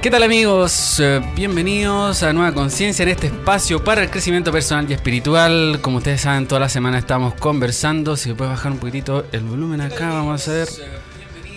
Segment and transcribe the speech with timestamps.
[0.00, 1.00] ¿Qué tal amigos?
[1.00, 5.80] Eh, bienvenidos a Nueva Conciencia en este espacio para el crecimiento personal y espiritual.
[5.82, 8.16] Como ustedes saben, toda la semana estamos conversando.
[8.16, 10.68] Si puedes bajar un poquitito el volumen acá, vamos a hacer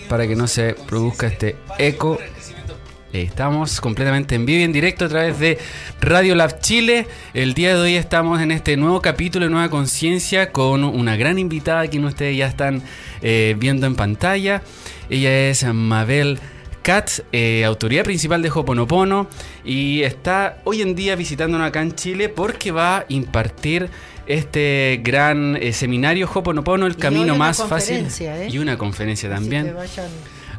[0.08, 2.18] para que no se produzca este eco.
[3.12, 5.58] Estamos completamente en vivo y en directo a través de
[6.00, 7.06] Radio Lab Chile.
[7.34, 11.38] El día de hoy estamos en este nuevo capítulo de Nueva Conciencia con una gran
[11.38, 12.82] invitada que ustedes ya están
[13.20, 14.62] eh, viendo en pantalla.
[15.08, 16.40] Ella es Mabel
[16.82, 19.28] Katz, eh, autoridad principal de Hoponopono,
[19.64, 23.88] y está hoy en día visitándonos acá en Chile porque va a impartir
[24.26, 28.06] este gran eh, seminario Hoponopono, el camino más fácil.
[28.20, 28.48] ¿eh?
[28.50, 29.74] Y una conferencia también.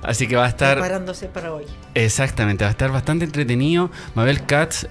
[0.01, 0.77] Así que va a estar.
[0.77, 1.63] Preparándose para hoy.
[1.93, 3.89] Exactamente, va a estar bastante entretenido.
[4.15, 4.87] Mabel Katz,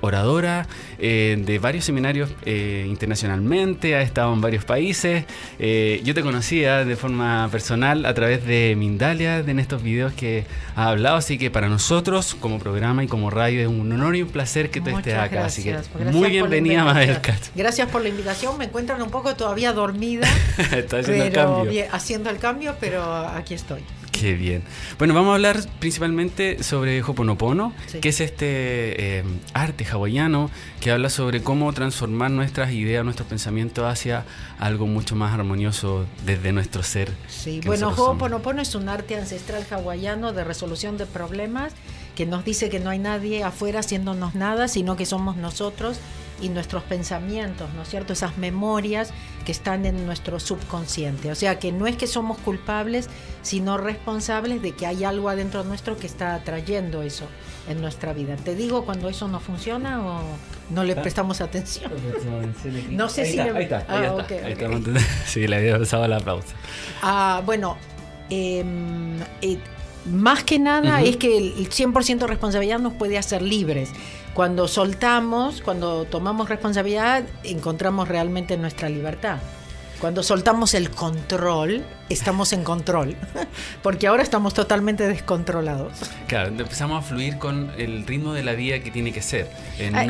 [0.00, 0.66] oradora
[0.98, 5.24] eh, de varios seminarios eh, internacionalmente, ha estado en varios países.
[5.58, 10.44] yo te conocía de forma personal a través de Mindalia, en estos videos que
[10.76, 11.16] ha hablado.
[11.16, 14.70] Así que para nosotros, como programa y como radio, es un honor y un placer
[14.70, 15.46] que tú estés acá.
[15.46, 15.76] así que
[16.12, 17.50] muy bienvenida, Mabel Katz.
[17.54, 18.56] Gracias por la invitación.
[18.58, 20.28] Me encuentran un poco todavía dormida.
[20.72, 21.84] Está haciendo el cambio.
[21.92, 23.82] haciendo el cambio, pero aquí estoy.
[24.20, 24.62] Qué bien.
[24.96, 30.50] Bueno, vamos a hablar principalmente sobre Hoponopono, que es este eh, arte hawaiano
[30.84, 34.26] que habla sobre cómo transformar nuestras ideas, nuestros pensamientos hacia
[34.58, 37.10] algo mucho más armonioso desde nuestro ser.
[37.26, 41.72] Sí, bueno, Hoponopono es un arte ancestral hawaiano de resolución de problemas
[42.14, 45.96] que nos dice que no hay nadie afuera haciéndonos nada, sino que somos nosotros
[46.40, 48.12] y nuestros pensamientos, ¿no es cierto?
[48.12, 49.12] Esas memorias
[49.44, 51.30] que están en nuestro subconsciente.
[51.30, 53.08] O sea que no es que somos culpables,
[53.42, 57.26] sino responsables de que hay algo adentro nuestro que está atrayendo eso
[57.68, 58.36] en nuestra vida.
[58.36, 60.22] Te digo cuando eso no funciona o
[60.70, 61.92] no le prestamos atención.
[62.90, 63.38] no sé si...
[63.38, 65.00] ahí está, ahí ah, está.
[65.26, 66.54] Sí, le había usado la pausa.
[67.02, 67.76] Ah, bueno,
[68.30, 69.58] em, eh,
[70.06, 73.90] más que nada es que el 100% responsabilidad nos puede hacer libres.
[74.34, 79.38] Cuando soltamos, cuando tomamos responsabilidad, encontramos realmente nuestra libertad.
[80.00, 83.16] Cuando soltamos el control, estamos en control,
[83.82, 85.92] porque ahora estamos totalmente descontrolados.
[86.26, 89.48] Claro, empezamos a fluir con el ritmo de la vida que tiene que ser.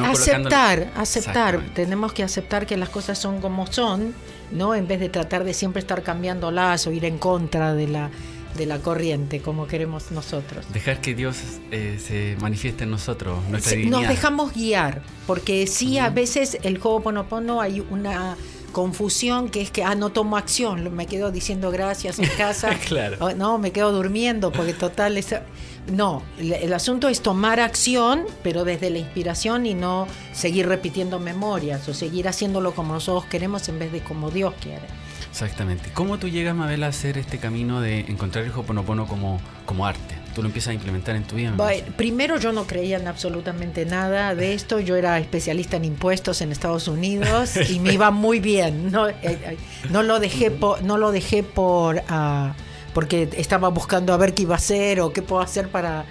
[0.02, 1.60] aceptar, aceptar.
[1.74, 4.14] Tenemos que aceptar que las cosas son como son,
[4.50, 4.74] ¿no?
[4.74, 8.10] En vez de tratar de siempre estar cambiándolas o ir en contra de la,
[8.56, 10.64] de la corriente, como queremos nosotros.
[10.72, 11.36] Dejar que Dios
[11.70, 17.60] eh, se manifieste en nosotros, nuestra Nos dejamos guiar, porque sí, a veces el Ho'oponopono
[17.60, 18.36] hay una
[18.74, 22.74] confusión que es que, ah, no tomo acción, me quedo diciendo gracias en casa.
[22.88, 23.34] claro.
[23.34, 25.34] no, me quedo durmiendo, porque total es...
[25.90, 31.86] No, el, asunto es tomar acción, pero desde la inspiración y no seguir repitiendo memorias
[31.88, 34.86] o seguir haciéndolo como nosotros queremos en vez de como Dios quiere.
[35.34, 35.90] Exactamente.
[35.92, 40.14] ¿Cómo tú llegas, Mabel, a hacer este camino de encontrar el Hoponopono como, como arte?
[40.32, 41.52] Tú lo empiezas a implementar en tu vida.
[41.96, 44.78] primero yo no creía en absolutamente nada de esto.
[44.78, 48.92] Yo era especialista en impuestos en Estados Unidos y me iba muy bien.
[48.92, 49.56] No, eh, eh,
[49.90, 52.54] no lo dejé por, no lo dejé por ah,
[52.92, 56.04] porque estaba buscando a ver qué iba a hacer o qué puedo hacer para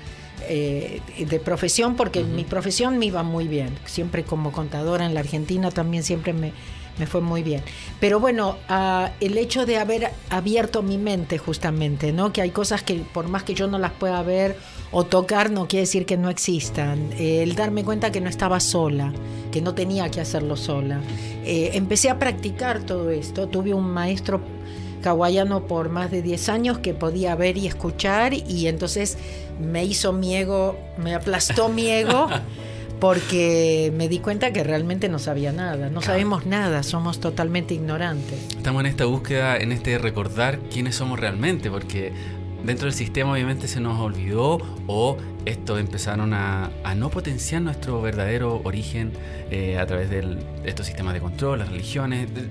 [0.50, 3.69] eh, de profesión, porque mi profesión me iba muy bien.
[3.85, 6.51] Siempre como contadora en la Argentina también siempre me
[6.97, 7.61] me fue muy bien.
[7.99, 12.31] Pero bueno, ah, el hecho de haber abierto mi mente justamente, ¿no?
[12.31, 14.57] Que hay cosas que por más que yo no las pueda ver
[14.91, 17.11] o tocar, no quiere decir que no existan.
[17.17, 19.11] el darme cuenta que no estaba sola,
[19.51, 21.01] que no tenía que hacerlo sola.
[21.45, 23.47] Eh, empecé a practicar todo esto.
[23.47, 24.41] Tuve un maestro
[25.03, 29.17] hawaiano por más de 10 años que podía ver y escuchar y entonces
[29.59, 32.29] me hizo mi ego, me aplastó mi ego.
[33.03, 38.40] porque me di cuenta que realmente no sabía nada, no sabemos nada, somos totalmente ignorantes.
[38.56, 42.14] Estamos en esta búsqueda, en este recordar quiénes somos realmente, porque
[42.64, 48.62] dentro del sistema obviamente se nos olvidó o esto empezaron a, no potenciar nuestro verdadero
[48.64, 49.12] origen
[49.52, 52.47] eh, a través de estos sistemas de control, las religiones, de,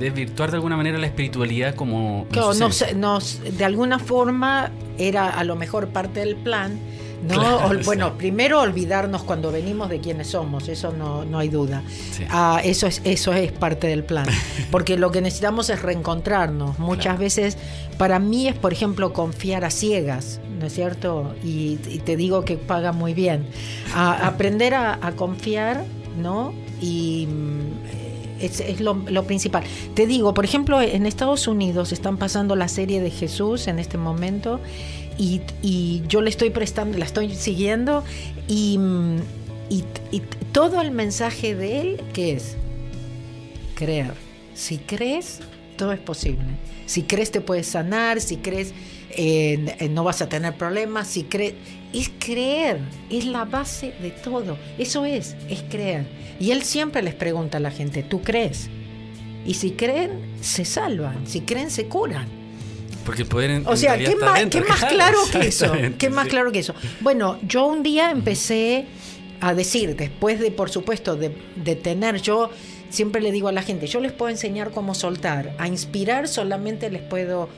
[0.00, 2.26] desvirtuar de alguna manera la espiritualidad como...
[2.32, 2.52] Claro,
[2.96, 6.80] nos, de alguna forma era a lo mejor parte del plan
[7.28, 7.70] ¿no?
[7.84, 11.82] bueno, primero olvidarnos cuando venimos de quiénes somos, eso no, no hay duda.
[12.30, 14.26] Ah, eso, es, eso es parte del plan,
[14.70, 16.78] porque lo que necesitamos es reencontrarnos.
[16.78, 17.58] Muchas veces,
[17.98, 21.34] para mí es, por ejemplo, confiar a ciegas, ¿no es cierto?
[21.42, 23.46] Y, te digo que paga muy bien.
[23.94, 25.84] aprender a, confiar,
[26.20, 26.52] ¿no?
[26.80, 29.64] Y mm, es, lo, lo, principal.
[29.94, 33.96] Te digo, por ejemplo, en Estados Unidos están pasando la serie de Jesús en este
[33.96, 34.60] momento
[35.18, 38.04] y, yo le estoy prestando, la estoy siguiendo
[38.48, 38.78] y,
[40.52, 42.56] todo el mensaje de él, ¿qué es?
[43.74, 44.14] Creer.
[44.54, 45.40] Si crees,
[45.76, 46.44] todo es posible.
[46.86, 48.72] Si crees te puedes sanar, si crees
[49.16, 51.54] eh, eh, no vas a tener problemas, si crees,
[51.92, 52.78] es creer,
[53.10, 56.06] es la base de todo, eso es, es creer.
[56.40, 58.68] Y él siempre les pregunta a la gente, ¿tú crees?
[59.46, 62.43] Y si creen, se salvan, si creen, se curan.
[63.04, 65.72] Porque el poder en- O sea, en ¿qué más, qué claro, claro que eso?
[65.98, 66.30] ¿Qué más sí.
[66.30, 66.74] claro que eso?
[67.00, 68.86] Bueno, yo un día empecé
[69.40, 72.50] a decir, después de, por supuesto, de, de tener, yo
[72.88, 76.90] siempre le digo a la gente, yo les puedo enseñar cómo soltar, a inspirar solamente
[76.90, 77.48] les puedo,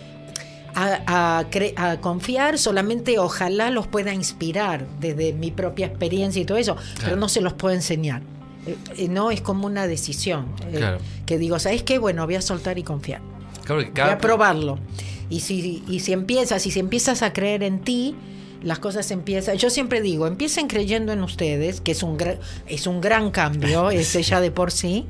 [0.75, 6.45] a, a cre- a confiar solamente ojalá los pueda inspirar desde mi propia experiencia y
[6.45, 8.23] todo eso, pero no se los puedo enseñar.
[8.67, 10.47] Eh, eh, No es como una decisión.
[10.73, 10.99] eh, Claro.
[11.25, 11.99] Que digo, ¿sabes qué?
[11.99, 13.21] Bueno, voy a soltar y confiar.
[13.65, 14.79] Claro Voy a probarlo.
[15.29, 18.15] Y si, y si empiezas, y si empiezas a creer en ti,
[18.63, 19.57] las cosas empiezan.
[19.57, 22.19] Yo siempre digo, empiecen creyendo en ustedes, que es un
[22.67, 25.07] es un gran cambio, es ella de por sí,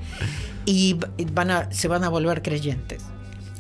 [0.65, 0.97] y
[1.33, 3.03] van a, se van a volver creyentes.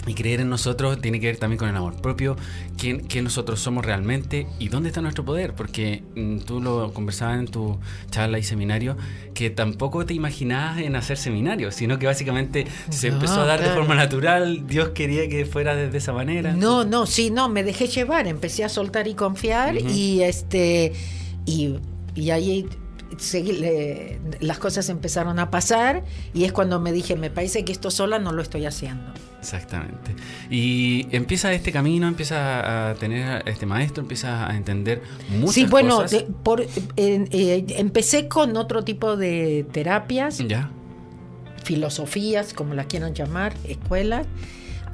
[0.06, 2.37] Y creer en nosotros tiene que ver también con el amor propio,
[2.79, 5.55] quién, quién nosotros somos realmente y dónde está nuestro poder.
[5.55, 7.79] Porque mm, tú lo conversabas en tu
[8.11, 8.97] charla y seminario,
[9.35, 13.61] que tampoco te imaginabas en hacer seminarios, sino que básicamente se No, empezó a dar
[13.61, 16.52] de forma natural, Dios quería que fuera de, esa manera.
[16.52, 20.93] No, no, sí, no, me dejé llevar, empecé a soltar y confiar y este
[21.47, 21.76] y,
[22.14, 22.69] y ahí
[23.19, 23.64] seguí,
[24.41, 26.05] las cosas empezaron a pasar
[26.35, 29.12] y es cuando me dije, me parece que esto sola no lo estoy haciendo.
[29.41, 30.14] Exactamente.
[30.50, 35.67] Y empieza este camino, empieza a tener a este maestro, empieza a entender muchas sí,
[35.67, 36.11] bueno, cosas.
[36.11, 40.70] de- por, eh, eh, empecé con otro tipo de terapias, Ya.
[41.62, 44.26] filosofías, como las quieran llamar, escuelas,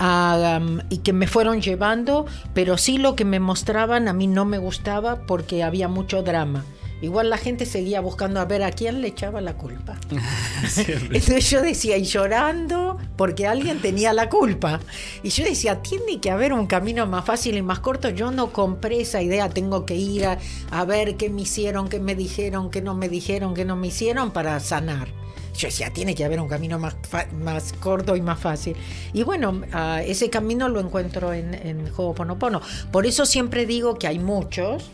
[0.00, 4.44] um, y que me fueron llevando, pero sí lo que me mostraban a mí no
[4.44, 6.64] me gustaba porque había mucho drama.
[7.02, 9.98] Igual la gente seguía buscando a ver a quién le echaba la culpa.
[10.76, 14.78] Entonces yo decía, y llorando, porque alguien tenía la culpa.
[15.24, 18.08] Y yo decía, tiene que haber un camino más fácil y más corto.
[18.08, 20.38] Yo no compré esa idea, tengo que ir a,
[20.70, 23.88] a ver qué me hicieron, qué me dijeron, qué no me dijeron, qué no me
[23.88, 25.08] hicieron para sanar.
[25.56, 26.94] Yo decía, tiene que haber un camino más,
[27.32, 28.76] más corto y más fácil.
[29.12, 32.62] Y bueno, ah, ese camino lo encuentro en, en Ho'oponopono.
[32.90, 34.90] Por eso siempre digo que hay muchos,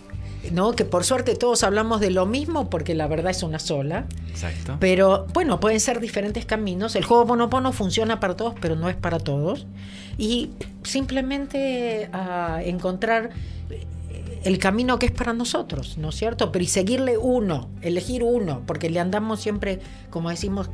[0.52, 0.72] ¿no?
[0.72, 4.06] Que por suerte todos hablamos de lo mismo porque la verdad es una sola.
[4.28, 4.76] Exacto.
[4.80, 6.96] Pero bueno, pueden ser diferentes caminos.
[6.96, 9.66] El juego Ponopono funciona para todos, pero no es para todos.
[10.16, 10.50] Y
[10.82, 13.30] simplemente ah, encontrar
[14.44, 16.52] el camino que es para nosotros, ¿no es cierto?
[16.52, 20.70] Pero y seguirle uno, elegir uno, porque le andamos siempre, como decimos,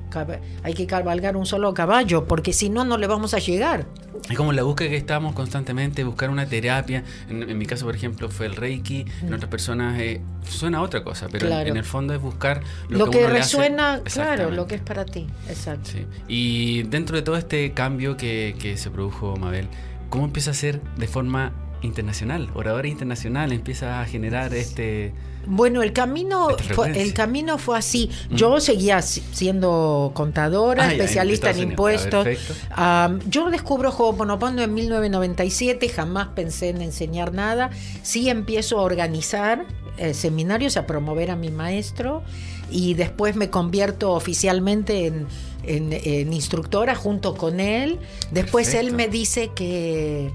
[0.62, 3.86] hay que cabalgar un solo caballo, porque si no, no le vamos a llegar.
[4.30, 7.04] Es como la búsqueda que estamos constantemente, buscar una terapia.
[7.28, 9.04] En, en mi caso, por ejemplo, fue el Reiki.
[9.22, 11.68] En otras personas eh, suena otra cosa, pero en- Claro.
[11.70, 14.66] en, el fondo es buscar lo, Lo, que, que uno le hace- resuena, claro, lo
[14.66, 15.26] que es para ti.
[15.48, 15.90] Exacto.
[15.90, 16.06] Sí.
[16.28, 19.68] Y dentro de todo este cambio que, que se produjo, Mabel,
[20.10, 21.52] ¿cómo empieza a ser de forma
[21.84, 22.50] internacional?
[22.54, 25.12] Oradora internacional, empieza a generar este...
[25.46, 28.08] Bueno, el camino, fue, el camino fue así.
[28.30, 32.26] Yo seguía si- siendo contadora, Ah, ya, en especialista en, impuestos.
[32.70, 37.68] Ah, yo descubro Ho'oponopono en 1997, jamás pensé en enseñar nada.
[38.02, 39.66] Sí empiezo a organizar
[39.98, 42.22] eh, seminarios, a promover a mi maestro
[42.70, 45.26] y después me convierto oficialmente en,
[45.64, 47.98] en- en instructora junto con él.
[48.30, 50.30] Después él me dice que,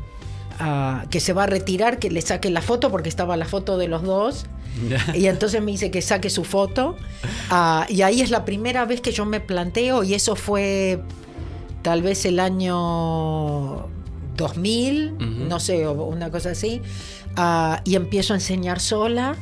[1.10, 3.88] que se va a retirar, que le saque la foto porque estaba la foto de
[3.88, 4.46] los dos.
[5.14, 6.96] Y entonces me dice que saque su foto.
[7.50, 11.02] Ah, y ahí es la primera vez que yo me planteo, y eso fue
[11.82, 13.88] tal vez el año
[14.38, 15.24] 2000, Ujú.
[15.26, 16.82] no sé, o una cosa así.
[17.36, 19.36] Ah, y empiezo a enseñar sola.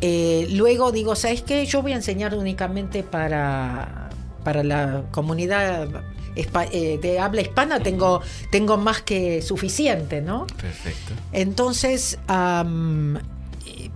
[0.00, 1.64] Eh, luego digo, ¿sabes qué?
[1.66, 4.10] Yo voy a enseñar únicamente para,
[4.42, 5.88] para la comunidad
[6.34, 7.80] de habla hispana.
[7.80, 10.46] Tengo, tengo más que suficiente, ¿no?
[10.46, 11.14] Perfecto.
[11.32, 13.90] Entonces, eh,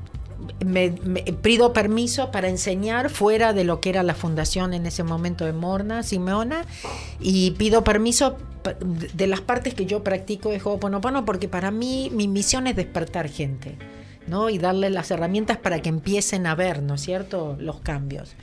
[0.64, 5.04] me, me pido permiso para enseñar fuera de lo que era la fundación en ese
[5.04, 6.64] momento de Morna, Simeona,
[7.20, 8.36] y pido permiso
[9.14, 13.28] de las partes que yo practico de Ho'oponopono, porque para mí mi misión es despertar
[13.28, 13.76] gente,
[14.26, 14.50] ¿no?
[14.50, 18.34] Y darle las herramientas para que empiecen a ver, ¿no es cierto?, los cambios.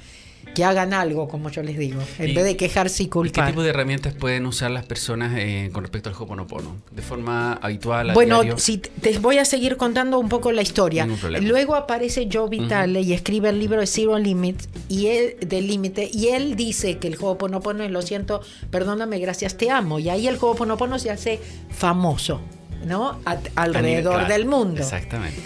[0.55, 3.12] Que hagan algo, como yo les digo, en ¿Y- vez de quejarse y ¿Y qué
[3.12, 3.47] culpar.
[3.50, 6.77] tipo de herramientas pueden usar las personas eh, con respecto al Ho'oponopono?
[6.91, 8.57] De forma habitual, a Bueno, diario?
[8.57, 11.05] si te voy a seguir contando un poco la historia.
[11.41, 16.09] Luego aparece Joe Vitale y escribe el libro de Zero Limit y él del límite
[16.12, 20.27] y él dice que el Ho'oponopono es lo siento, perdóname, gracias, te amo y ahí
[20.27, 22.39] el Ho'oponopono se hace famoso,
[22.85, 23.19] ¿no?
[23.25, 24.81] A- A nivel- alrededor claro, del mundo.
[24.81, 25.41] Exactamente.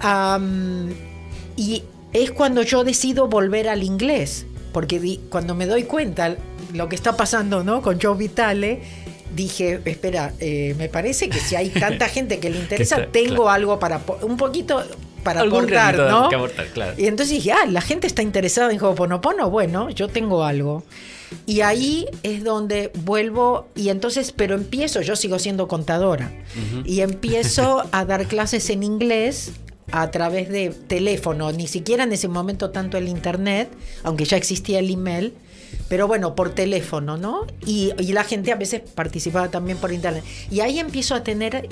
[0.00, 0.90] Am,
[1.56, 1.82] y
[2.14, 6.36] es cuando yo decido volver al inglés, porque di- cuando me doy cuenta
[6.72, 7.82] lo que está pasando ¿no?
[7.82, 8.80] con Joe Vitale,
[9.36, 13.78] dije, espera, eh, me parece que si hay tanta gente que le interesa, tengo algo
[13.78, 14.82] para un poquito
[15.24, 16.28] para aportar, ¿no?
[16.98, 20.82] Y entonces dije, ah, la gente está interesada en Ho'oponopono, bueno, yo tengo algo.
[21.46, 26.30] Y ahí es donde vuelvo y entonces, pero empiezo, yo sigo siendo contadora,
[26.84, 29.50] y empiezo a dar clases en inglés
[29.92, 33.68] a través de teléfono, ni siquiera en ese momento tanto el internet,
[34.02, 35.34] aunque ya existía el email,
[35.88, 37.46] pero bueno, por teléfono, ¿no?
[37.66, 40.24] Y, la gente a veces participaba también por internet.
[40.50, 41.68] Y ahí empiezo a tener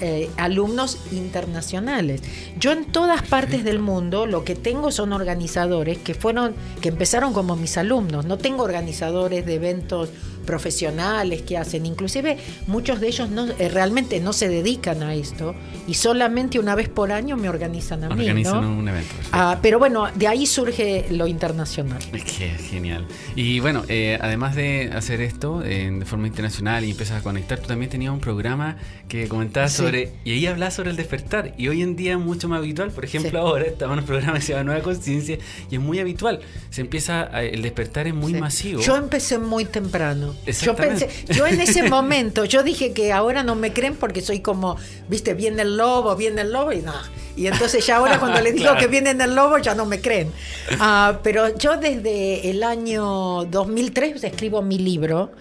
[0.00, 2.22] eh, alumnos internacionales.
[2.58, 7.32] Yo en todas partes del mundo lo que tengo son organizadores que fueron, que empezaron
[7.32, 8.26] como mis alumnos.
[8.26, 10.10] No tengo organizadores de eventos
[10.46, 11.84] profesionales que hacen.
[11.84, 15.54] Inclusive muchos de ellos no, eh, realmente no se dedican a esto
[15.86, 18.28] y solamente una vez por año me organizan a mí.
[18.30, 19.14] un evento.
[19.32, 21.98] Ah, pero bueno, de ahí surge lo internacional.
[22.12, 23.06] Qué genial.
[23.34, 27.58] Y bueno, eh, además de hacer esto eh, de forma internacional y empiezas a conectar,
[27.58, 28.76] tú también tenías un programa
[29.08, 31.54] que comentabas sobre, y ahí hablas sobre el despertar.
[31.58, 32.90] Y hoy en día es mucho más habitual.
[32.90, 35.38] Por ejemplo, ahora estamos en un programa que se llama Nueva Conciencia
[35.70, 36.40] y es muy habitual.
[36.70, 38.80] Se empieza, el despertar es muy masivo.
[38.80, 40.34] Yo empecé muy temprano.
[40.62, 44.40] Yo pensé, yo en ese momento, yo dije que ahora no me creen porque soy
[44.40, 44.76] como,
[45.08, 46.94] viste, viene el lobo, viene el lobo y no.
[47.36, 50.32] Y entonces ya ahora cuando le digo que viene el lobo ya no me creen.
[50.80, 55.32] Ah, pero yo desde el año 2003 escribo mi libro.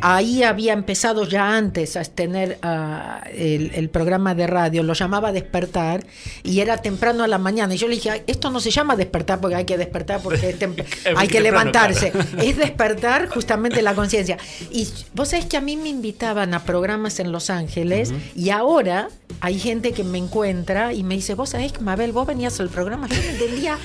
[0.00, 6.04] Ahí había empezado ya antes a tener ah, el, programa de radio, lo llamaba Despertar
[6.42, 7.74] y era temprano a la mañana.
[7.74, 10.56] Y yo le dije, esto no se llama despertar porque hay que despertar porque
[11.16, 12.12] hay que levantarse.
[12.42, 14.38] Es despertar justamente la conciencia.
[14.70, 19.08] Y vos sabés que a mí me invitaban a programas en Los Ángeles y ahora
[19.40, 22.68] hay gente que me encuentra y me dice, vos sabés que Mabel, vos venías al
[22.68, 23.76] programa, yo no entendía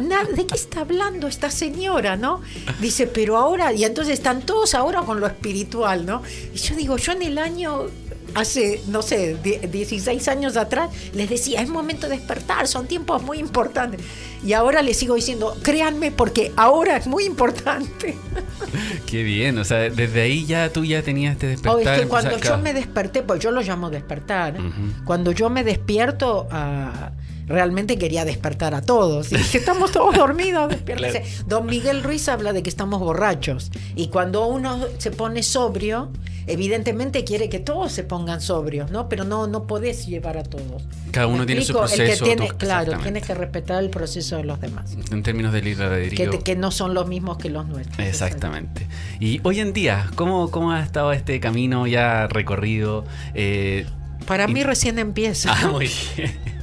[0.00, 2.40] nada, ¿de qué está hablando esta señora, no?
[2.80, 6.22] Dice, pero ahora, y entonces están todos ahora con lo espiritual, ¿no?
[6.52, 7.86] Y yo digo, yo en el año
[8.34, 13.38] hace, no sé, 16 años atrás, les decía, es momento de despertar, son tiempos muy
[13.38, 14.00] importantes.
[14.44, 18.16] Y ahora les sigo diciendo, créanme, porque ahora es muy importante.
[19.06, 21.74] Qué bien, o sea, desde ahí ya tú ya tenías este despertar.
[21.76, 24.56] Oh, es que cuando yo me desperté, pues yo lo llamo despertar,
[25.04, 26.48] cuando yo me despierto...
[26.50, 27.12] a
[27.46, 29.32] realmente quería despertar a todos.
[29.32, 30.74] Y dije, estamos todos dormidos,
[31.46, 33.70] Don Miguel Ruiz habla de que estamos borrachos.
[33.94, 36.10] Y cuando uno se pone sobrio,
[36.46, 39.08] evidentemente quiere que todos se pongan sobrios, ¿no?
[39.08, 40.82] Pero no, no podés llevar a todos.
[41.10, 42.24] Cada uno tiene su proceso.
[42.58, 44.96] claro, tienes que respetar el proceso de los demás.
[45.10, 46.14] En términos de liderazgo.
[46.32, 47.98] Que, que no son los mismos que los nuestros.
[47.98, 48.86] Exactamente.
[49.20, 53.04] Y hoy en día, ¿cómo, cómo ha estado este camino ya recorrido?
[53.34, 53.86] Eh,
[54.26, 55.52] Para mí recién empieza.
[55.52, 56.53] Ah, muy bien.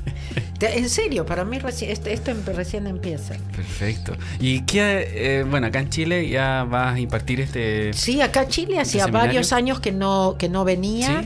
[0.62, 3.36] En serio, para mí esto, esto, recién empieza.
[3.56, 4.14] Perfecto.
[4.40, 7.94] ¿Y qué, eh, bueno, acá en Chile ya vas a impartir este...
[7.94, 11.26] Sí, acá en Chile este hacía varios años que no, que no venía.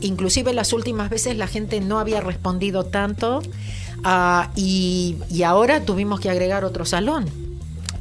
[0.00, 3.42] inclusive las últimas veces la gente no había respondido tanto.
[4.04, 7.47] Ah, y, y ahora tuvimos que agregar otro salón.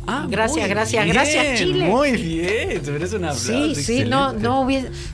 [0.09, 1.85] Ah, gracias, gracias, gracias Chile.
[1.85, 3.75] Muy bien, te un aplauso.
[3.75, 4.65] Sí, sí, no, no,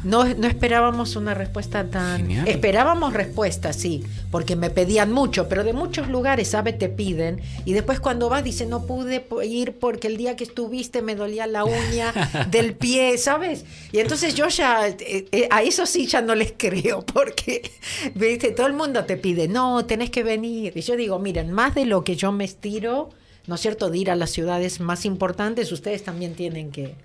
[0.03, 2.29] no, no, esperábamos una respuesta tan...
[2.29, 6.77] Esperábamos respuesta, sí, porque me pedían mucho, pero de muchos lugares, ¿sabes?
[6.77, 11.01] Te piden y después cuando vas dice, no pude ir porque el día que estuviste
[11.01, 12.13] me dolía la uña
[12.51, 13.65] del pie, ¿sabes?
[13.91, 17.71] Y entonces yo ya, eh, eh, a eso sí ya no les creo, porque,
[18.13, 18.51] ¿viste?
[18.51, 20.73] Todo el mundo te pide, no, tenés que venir.
[20.75, 23.09] Y yo digo, miren, más de lo que yo me estiro
[23.47, 26.95] ¿no es cierto?, de ir a las ciudades más importantes, ustedes también tienen que,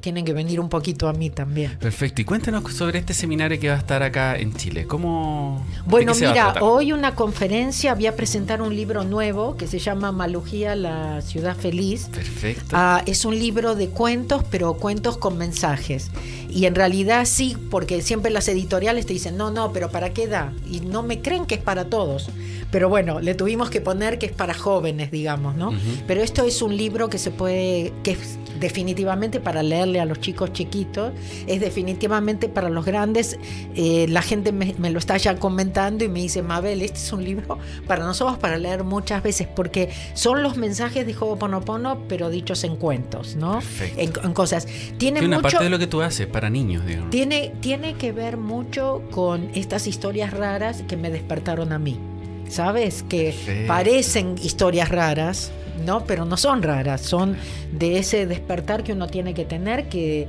[0.00, 1.78] tienen que venir un poquito a mí también.
[1.78, 2.20] Perfecto.
[2.22, 4.86] Y cuéntanos sobre este seminario que va a estar acá en Chile.
[4.86, 5.64] ¿Cómo?
[5.86, 10.74] Bueno, mira, hoy una conferencia, voy a presentar un libro nuevo que se llama Malugía,
[10.74, 12.08] la ciudad feliz.
[12.12, 12.64] Perfecto.
[12.72, 16.10] Ah, es un libro de cuentos, pero cuentos con mensajes.
[16.50, 20.26] Y en realidad sí, porque siempre las editoriales te dicen, no, no, pero ¿para qué
[20.26, 20.52] da?
[20.70, 22.30] Y no me creen que es para todos.
[22.70, 25.72] Pero bueno, le tuvimos que poner que es para jóvenes, digamos, ¿no?
[26.06, 30.20] Pero esto es un libro que se puede, que es definitivamente para leerle a los
[30.20, 31.12] chicos chiquitos,
[31.46, 33.38] es definitivamente para los grandes.
[33.74, 37.24] Eh, la gente me, lo está ya comentando y me dice, Mabel, este es un
[37.24, 42.64] libro para nosotros para leer muchas veces, porque son los mensajes de Ho'oponopono, pero dichos
[42.64, 43.60] en cuentos, ¿no?
[43.96, 44.68] En, cosas.
[44.98, 47.10] Tiene una parte de lo que tú haces para niños, digamos.
[47.10, 51.98] Tiene, tiene que ver mucho con estas historias raras que me despertaron a mí.
[52.48, 53.04] ¿Sabes?
[53.08, 55.50] Que parecen historias raras,
[55.84, 56.04] ¿no?
[56.04, 57.36] Pero no son raras, son
[57.72, 60.28] de ese despertar que uno tiene que tener que,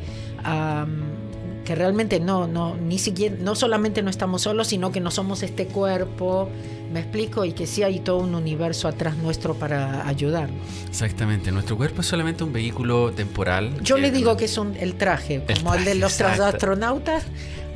[1.66, 5.44] que realmente no, no, ni siquiera, no solamente no estamos solos, sino que no somos
[5.44, 6.50] este cuerpo,
[6.92, 10.50] me explico, y que sí hay todo un universo atrás nuestro para ayudar.
[10.90, 13.80] Exactamente, nuestro cuerpo es solamente un vehículo temporal.
[13.84, 17.26] Yo le digo que es un, el traje, como el, de los astronautas,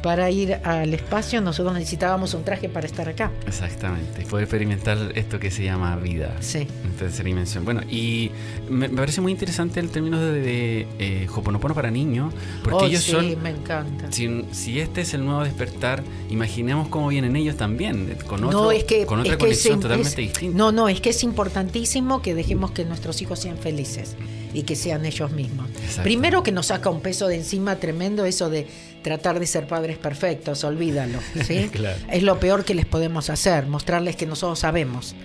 [0.04, 3.32] para ir al espacio nosotros necesitábamos un traje para estar acá.
[3.48, 6.36] Exactamente, poder experimentar esto que se llama vida.
[6.42, 6.68] Sí.
[6.84, 7.64] En tercera dimensión.
[7.64, 8.30] Bueno, y
[8.70, 12.34] me, parece muy interesante el término de, de eh, Hoponopono para niños,
[12.64, 13.42] porque oh, ellos sí, son...
[13.42, 14.12] me encanta.
[14.12, 18.72] Si, si, este es el nuevo despertar, imaginemos cómo vienen ellos también, con, otro, no,
[18.72, 20.58] es que, con otra es conexión es, totalmente distinta.
[20.58, 24.18] No, no, es que es importantísimo que dejemos que nuestros hijos sean felices
[24.54, 25.70] y que sean ellos mismos.
[25.70, 26.04] Exacto.
[26.04, 28.68] Primero que nos saca un peso de encima tremendo eso de
[29.04, 31.20] tratar de ser padres perfectos, olvídalo.
[31.46, 31.70] ¿sí?
[31.72, 32.00] claro.
[32.10, 35.16] Es lo peor que les podemos hacer, mostrarles que nosotros sabemos.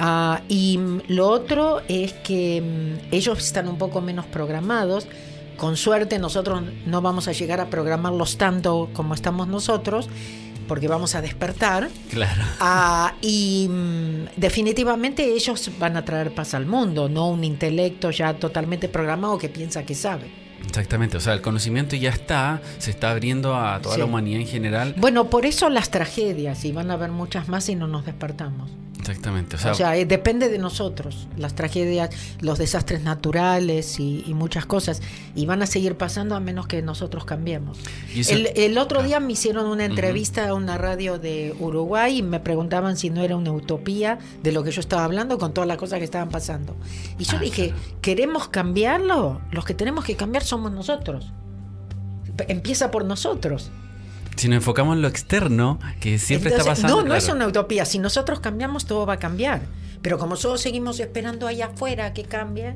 [0.00, 5.06] Uh, y lo otro es que um, ellos están un poco menos programados.
[5.56, 10.08] Con suerte nosotros no vamos a llegar a programarlos tanto como estamos nosotros,
[10.66, 11.88] porque vamos a despertar.
[12.10, 12.42] Claro.
[12.60, 18.34] Uh, y um, definitivamente ellos van a traer paz al mundo, no un intelecto ya
[18.34, 20.41] totalmente programado que piensa que sabe.
[20.66, 24.00] Exactamente, o sea, el conocimiento ya está, se está abriendo a toda sí.
[24.00, 24.94] la humanidad en general.
[24.96, 28.70] Bueno, por eso las tragedias, y van a haber muchas más si no nos despertamos.
[29.02, 34.22] Exactamente, o sea, o sea eh, depende de nosotros, las tragedias, los desastres naturales y,
[34.28, 35.02] y, muchas cosas,
[35.34, 37.80] y van a seguir pasando a menos que nosotros cambiemos.
[38.14, 39.02] Eso, el, el, otro ah.
[39.02, 40.50] día me hicieron una entrevista uh -huh.
[40.50, 44.62] a una radio de Uruguay y me preguntaban si no era una utopía de lo
[44.62, 46.76] que yo estaba hablando con todas las cosas que estaban pasando.
[47.18, 47.82] Y yo ah, dije, claro.
[48.02, 49.40] ¿queremos cambiarlo?
[49.50, 51.32] Los que tenemos que cambiar somos nosotros.
[52.46, 53.72] Empieza por nosotros.
[54.42, 56.96] Si nos enfocamos en lo externo, que siempre Entonces, está pasando.
[56.96, 57.18] No, no claro.
[57.18, 57.84] es una utopía.
[57.84, 59.60] Si nosotros cambiamos, todo va a cambiar.
[60.02, 62.74] Pero como todos seguimos esperando allá afuera que cambie,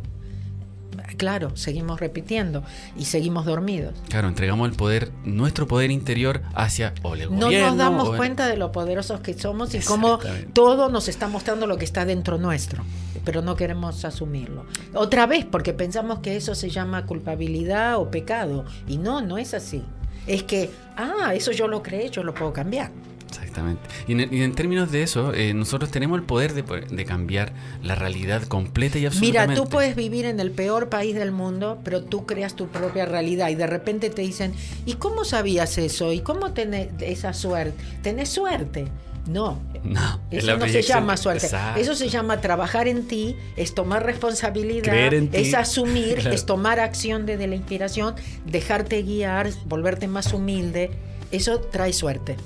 [1.16, 2.62] claro, seguimos repitiendo
[2.96, 3.94] y seguimos dormidos.
[4.08, 8.16] Claro, entregamos el poder, nuestro poder interior hacia o el No gobierno, nos damos o-
[8.16, 10.20] cuenta de lo poderosos que somos y cómo
[10.52, 12.84] todo nos está mostrando lo que está dentro nuestro,
[13.24, 14.66] pero no queremos asumirlo.
[14.94, 18.64] Otra vez, porque pensamos que eso se llama culpabilidad o pecado.
[18.86, 19.82] Y no, no es así.
[20.26, 22.90] Es que, ah, eso yo lo creé, yo lo puedo cambiar.
[23.28, 23.82] Exactamente.
[24.06, 27.52] Y en, y en términos de eso, eh, nosotros tenemos el poder de, de cambiar
[27.82, 29.60] la realidad completa y Mira, absolutamente.
[29.60, 33.48] tú puedes vivir en el peor país del mundo, pero tú creas tu propia realidad
[33.48, 36.12] y de repente te dicen, ¿y cómo sabías eso?
[36.12, 37.82] ¿Y cómo tenés esa suerte?
[38.02, 38.86] ¿Tenés suerte?
[39.26, 41.46] No, No, es eso no se llama suerte.
[41.46, 41.80] Exacto.
[41.80, 46.32] Eso se llama trabajar en ti, es tomar responsabilidad, es asumir, Claro.
[46.34, 50.90] es tomar acción desde la inspiración, dejarte guiar, volverte más humilde.
[51.32, 52.36] Eso trae suerte.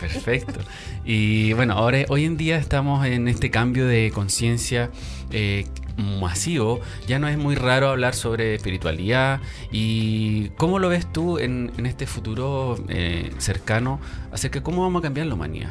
[0.00, 0.60] Perfecto.
[1.04, 4.90] Y bueno, ahora hoy en día estamos en este cambio de conciencia
[5.30, 5.66] eh,
[5.96, 6.80] masivo.
[7.06, 9.40] Ya no es muy raro hablar sobre espiritualidad.
[9.72, 14.00] ¿Y cómo lo ves tú en, en este futuro eh, cercano
[14.32, 15.70] acerca de cómo vamos a cambiar la humanidad?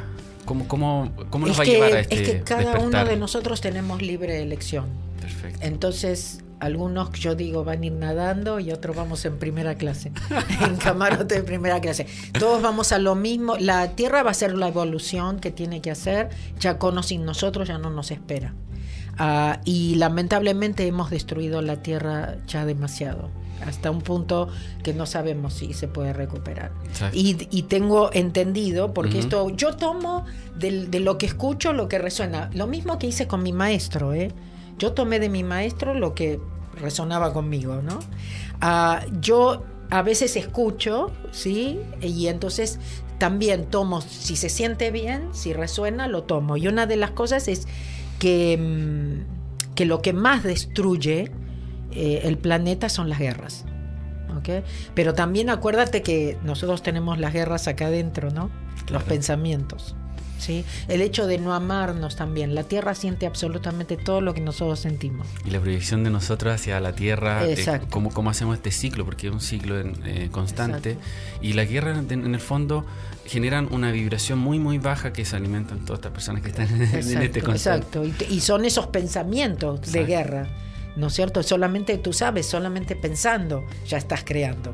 [0.49, 2.87] ¿Cómo, cómo, cómo nos es, va que, a llevar a este es que cada despertar?
[2.87, 4.87] uno de nosotros tenemos libre elección.
[5.21, 5.59] Perfecto.
[5.61, 10.11] Entonces, algunos yo digo van a ir nadando y otros vamos en primera clase,
[10.65, 12.07] en camarote de primera clase.
[12.31, 13.57] Todos vamos a lo mismo.
[13.59, 16.29] La Tierra va a ser la evolución que tiene que hacer.
[16.59, 18.55] Ya con o sin nosotros ya no nos espera.
[19.19, 23.29] Ah, y lamentablemente hemos destruido la Tierra ya demasiado.
[23.65, 24.49] Hasta un punto
[24.83, 26.71] que no sabemos si se puede recuperar.
[27.13, 32.49] Y, y tengo entendido, porque esto yo tomo de, lo que escucho lo que resuena.
[32.53, 34.31] Lo mismo que hice con mi maestro, ¿eh?
[34.77, 36.39] Yo tomé de mi maestro lo que
[36.79, 37.99] resonaba conmigo, ¿no?
[38.61, 41.79] Ah, yo a veces escucho, ¿sí?
[42.01, 42.79] Y entonces
[43.17, 46.57] también tomo, si se siente bien, si resuena, lo tomo.
[46.57, 47.67] Y una de las cosas es
[48.17, 51.31] que, mm, que lo que más destruye
[51.91, 53.65] eh, el planeta son las guerras.
[54.37, 54.63] ¿ok?
[54.93, 58.49] Pero también acuérdate que nosotros tenemos las guerras acá adentro, ¿no?
[58.91, 59.95] Los pensamientos.
[60.37, 60.63] ¿sí?
[60.87, 62.55] El hecho de no amarnos también.
[62.55, 65.27] La Tierra siente absolutamente todo lo que nosotros sentimos.
[65.45, 67.87] Y la proyección de nosotros hacia la Tierra, eh, Exacto.
[67.89, 70.97] cómo, cómo hacemos este ciclo, porque es un ciclo en- eh, constante.
[71.41, 72.85] Y la guerra, en, en el fondo,
[73.25, 76.81] generan una vibración muy, muy baja que se alimentan todas estas personas que están en,
[76.83, 77.99] en este Exacto, constante.
[77.99, 78.33] exacto.
[78.33, 80.07] Y, son esos pensamientos de Exacto.
[80.07, 80.47] guerra.
[80.99, 81.41] ¿No es cierto?
[81.43, 84.73] Solamente tú sabes, solamente pensando ya estás creando.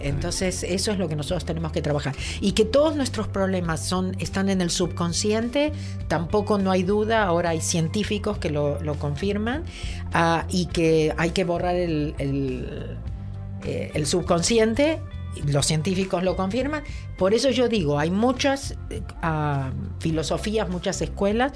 [0.00, 2.14] Entonces, eso es lo que nosotros tenemos que trabajar.
[2.40, 5.72] Y que todos nuestros problemas son, están en el subconsciente,
[6.06, 9.64] tampoco no hay duda, ahora hay científicos que lo, lo confirman,
[10.12, 12.98] ah, y que hay que borrar el, el,
[13.64, 15.00] eh, el subconsciente,
[15.46, 16.84] los científicos lo confirman.
[17.16, 21.52] Por eso yo digo, hay muchas eh, ah, filosofías, muchas escuelas,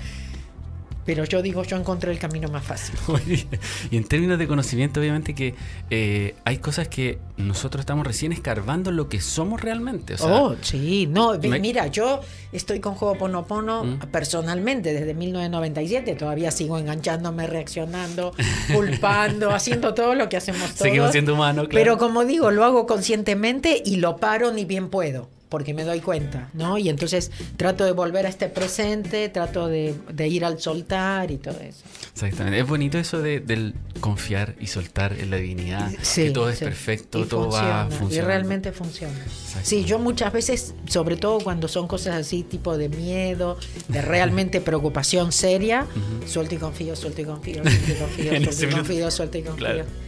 [1.09, 2.95] pero yo digo, yo encontré el camino más fácil.
[3.91, 5.55] y en términos de conocimiento, obviamente que
[5.89, 10.17] eh, hay cosas que nosotros estamos recién escarbando lo que somos realmente.
[10.21, 12.21] oh, sí, no, mira, yo
[12.53, 13.99] estoy con Juego Ponopono ¿Mm?
[14.13, 18.35] personalmente desde 1997, todavía sigo enganchándome, reaccionando,
[18.75, 20.81] culpando, haciendo todo lo que hacemos todos.
[20.81, 21.85] Seguimos siendo humanos, claro.
[21.85, 26.01] Pero como digo, lo hago conscientemente y lo paro ni bien puedo porque me doy
[26.01, 26.79] cuenta, ¿no?
[26.79, 29.95] Y entonces trato de volver a este presente, trato de,
[30.29, 31.85] ir al soltar y todo eso.
[32.13, 32.61] Exactamente.
[32.61, 37.27] Es bonito eso de, del confiar y soltar en la divinidad, que todo es perfecto,
[37.27, 38.13] todo va a funcionar.
[38.13, 39.15] Y realmente funciona.
[39.63, 43.59] Sí, yo muchas veces, sobre todo cuando son cosas así, tipo de miedo,
[43.89, 45.87] de realmente preocupación seria,
[46.27, 50.08] suelto y confío, suelto y confío, suelto y confío, suelto y confío, suelto y confío.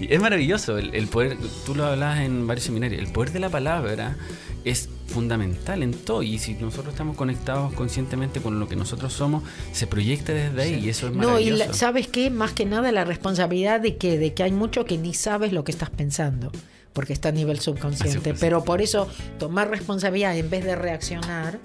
[0.00, 4.16] Es maravilloso el, poder, tú lo hablabas en varios seminarios, el poder de la palabra
[4.64, 9.42] es fundamental en todo y si nosotros estamos conectados conscientemente con lo que nosotros somos,
[9.72, 11.64] se proyecta desde ahí y eso es maravilloso.
[11.64, 14.84] No, y sabes qué, más que nada la responsabilidad de que, de que hay mucho
[14.84, 16.52] que ni sabes lo que estás pensando
[16.92, 19.08] porque está a nivel subconsciente, pero por eso
[19.38, 21.60] tomar responsabilidad en vez de reaccionar,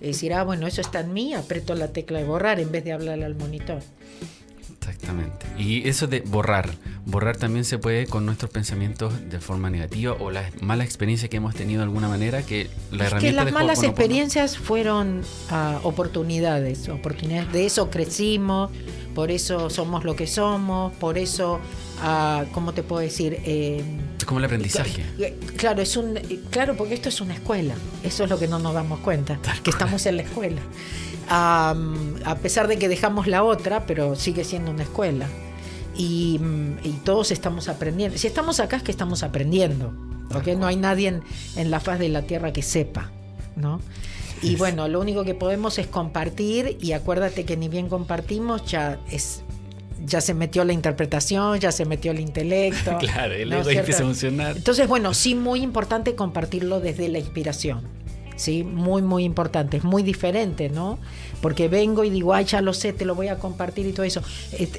[0.00, 2.92] decir, ah, bueno, eso está en mí, aprieto la tecla de borrar en vez de
[2.92, 3.80] hablarle al monitor.
[4.88, 5.46] Exactamente.
[5.58, 6.70] Y eso de borrar,
[7.06, 11.38] borrar también se puede con nuestros pensamientos de forma negativa o las malas experiencias que
[11.38, 16.88] hemos tenido de alguna manera que la es que las malas experiencias fueron uh, oportunidades,
[16.88, 17.52] oportunidades.
[17.52, 18.70] De eso crecimos,
[19.14, 21.60] por eso somos lo que somos, por eso,
[22.02, 23.40] uh, ¿cómo te puedo decir?
[23.44, 23.82] Eh,
[24.18, 25.04] es como el aprendizaje.
[25.18, 26.14] Eh, claro, es un,
[26.50, 27.74] claro, porque esto es una escuela.
[28.04, 30.60] Eso es lo que no nos damos cuenta, que estamos en la escuela
[31.28, 35.26] a pesar de que dejamos la otra, pero sigue siendo una escuela.
[35.98, 36.40] Y,
[37.04, 38.18] todos estamos aprendiendo.
[38.18, 39.92] Si estamos acá es que estamos aprendiendo,
[40.28, 41.20] porque no hay nadie
[41.56, 43.10] en, la faz de la tierra que sepa,
[43.54, 43.80] ¿no?
[44.42, 48.98] Y bueno, lo único que podemos es compartir y acuérdate que ni bien compartimos ya
[49.10, 49.42] es
[50.04, 52.98] ya se metió la interpretación, ya se metió el intelecto.
[53.00, 54.56] claro, el ego empieza a funcionar.
[54.56, 57.80] Entonces, bueno, sí muy importante compartirlo desde la inspiración.
[58.36, 58.62] ¿Sí?
[58.62, 60.98] Muy, muy importante, es muy diferente, ¿no?
[61.40, 64.04] Porque vengo y digo, ay, ya lo sé, te lo voy a compartir y todo
[64.04, 64.22] eso.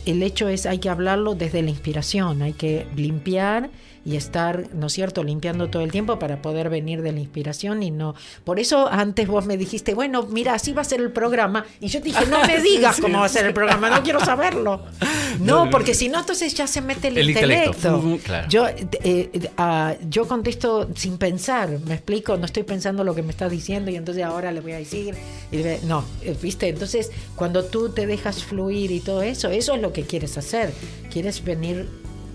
[0.06, 3.70] El hecho es, hay que hablarlo desde la inspiración, hay que limpiar
[4.08, 7.84] y estar, ¿no es cierto?, limpiando todo el tiempo para poder venir de la inspiración
[7.84, 8.16] y no.
[8.46, 11.66] Por eso antes vos me dijiste, bueno, mira, así va a ser el programa.
[11.82, 14.24] Y yo te dije, no me digas cómo va a ser el programa, no quiero
[14.24, 14.86] saberlo.
[15.40, 18.02] No, porque si no, entonces ya se mete el, intelecto.
[18.50, 23.30] Yo, eh, ah, yo contesto sin pensar, me explico, no estoy pensando lo que me
[23.32, 25.14] estás diciendo y entonces ahora le voy a decir.
[25.52, 26.70] Y no, eh, ¿viste?
[26.70, 30.74] Entonces, cuando tú te dejas fluir y todo eso, eso es lo que quieres hacer.
[31.12, 31.88] Quieres venir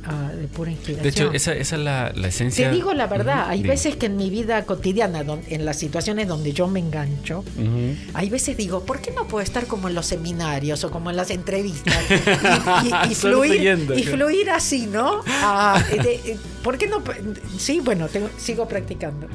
[0.03, 1.03] de pura inspiración.
[1.03, 2.69] De hecho, esa, esa es la, la, esencia.
[2.69, 6.53] Te digo la verdad, hay veces que en mi vida cotidiana, en las situaciones donde
[6.53, 7.45] yo me engancho,
[8.15, 11.17] hay veces digo, ¿por qué no puedo estar como en los seminarios o como en
[11.17, 11.99] las entrevistas
[13.11, 15.23] y, fluir, y fluir así, ¿no?
[15.27, 17.03] Ah, eh, ¿Por qué no?
[17.59, 19.27] Sí, bueno, sigo practicando.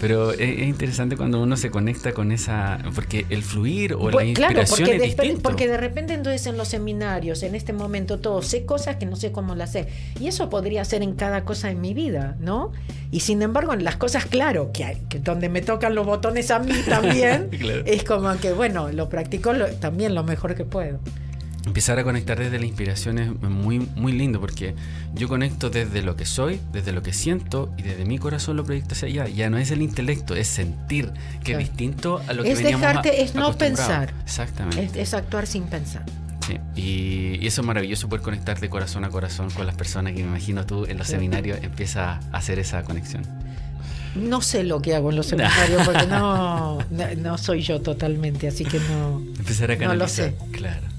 [0.00, 4.86] Pero es, interesante cuando uno se conecta con esa, porque el fluir o la inspiración
[4.86, 8.66] claro, porque, de, porque de repente entonces en los seminarios, en este momento todo, sé
[8.66, 9.88] cosas que no sé cómo las sé.
[10.20, 12.72] Y eso podría ser en cada cosa en mi vida, ¿no?
[13.10, 16.50] Y sin embargo, en las cosas, claro, que, hay, que donde me tocan los botones
[16.50, 17.48] a mí también,
[17.86, 20.98] es como que, bueno, lo practico también lo mejor que puedo
[21.66, 24.74] empezar a conectar desde la inspiración es muy, muy lindo porque
[25.14, 28.64] yo conecto desde lo que soy, desde lo que siento y desde mi corazón lo
[28.64, 29.28] proyecto hacia allá.
[29.28, 33.22] Ya no es el intelecto, es sentir, que es distinto a lo que es dejarte,
[33.22, 34.12] Es no pensar.
[34.24, 35.00] Exactamente.
[35.00, 36.04] Es, actuar sin pensar.
[36.46, 40.22] Sí, y, eso es maravilloso poder conectar de corazón a corazón con las personas que
[40.22, 43.22] me imagino tú en los seminarios empieza a hacer esa conexión.
[44.14, 46.78] No sé lo que hago en los seminarios porque no,
[47.16, 49.22] no, soy yo totalmente, así que no.
[49.38, 49.86] Empezar a canalizar.
[49.86, 50.36] No lo sé.
[50.52, 50.93] Claro.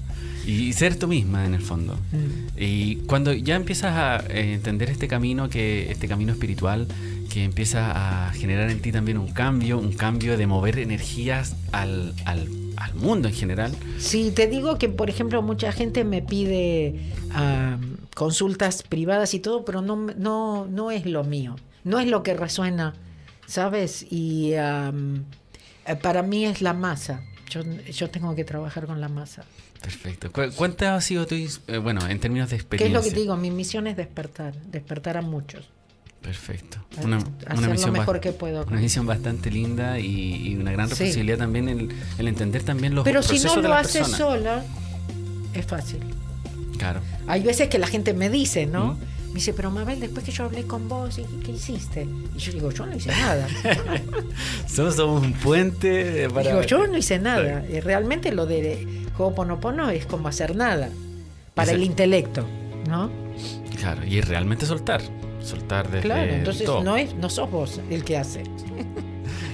[0.46, 1.94] Y ser tú misma en el fondo.
[1.94, 2.56] Mm.
[2.56, 6.86] Y cuando ya empiezas a eh, entender este camino, que este camino espiritual,
[7.32, 12.14] que empieza a generar en ti también un cambio, un cambio de mover energías al,
[12.24, 12.48] al,
[12.94, 13.74] mundo en general.
[13.98, 16.94] Sí, te digo que, por ejemplo, mucha gente me pide
[18.14, 22.32] consultas privadas y todo, pero no, no, no es lo mío, no es lo que
[22.32, 22.94] resuena,
[23.46, 24.06] ¿sabes?
[24.08, 24.92] Y eh,
[26.02, 27.22] para mí es la masa.
[27.50, 29.44] Yo, yo tengo que trabajar con la masa.
[29.80, 30.30] Perfecto.
[30.32, 32.92] ¿Cuántas ha sido tu, eh, bueno, en términos de experiencia?
[32.92, 33.36] ¿Qué es lo que te digo?
[33.36, 35.68] Mi misión es despertar, despertar a muchos.
[36.22, 36.78] Perfecto.
[37.02, 37.18] Una,
[37.56, 38.64] una misión lo mejor que puedo.
[38.64, 43.22] Una misión bastante linda y, una gran responsabilidad también el, el, entender también los Pero
[43.22, 44.64] si no lo haces sola,
[45.54, 46.00] es fácil.
[46.78, 47.00] Claro.
[47.28, 48.98] Hay veces que la gente me dice, ¿no?
[49.28, 52.08] Me dice, pero Mabel, después que yo hablé con vos, ¿qué hiciste?
[52.34, 53.46] Y yo digo, yo no hice nada.
[54.66, 56.48] somos, un puente para...
[56.50, 57.62] Digo, yo no hice nada.
[57.82, 60.90] Realmente lo de Ho'oponopono es como hacer nada
[61.54, 62.46] para el intelecto,
[62.88, 63.10] ¿no?
[63.78, 65.00] Claro, y realmente soltar,
[65.40, 66.82] soltar desde Claro, entonces todo.
[66.82, 68.42] no es no sos vos el que hace.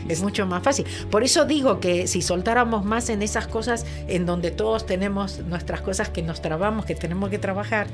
[0.08, 0.84] Es mucho más fácil.
[1.10, 5.80] Por eso digo que si soltáramos más en esas cosas en donde todos tenemos nuestras
[5.80, 7.86] cosas que nos trabamos, que tenemos que trabajar,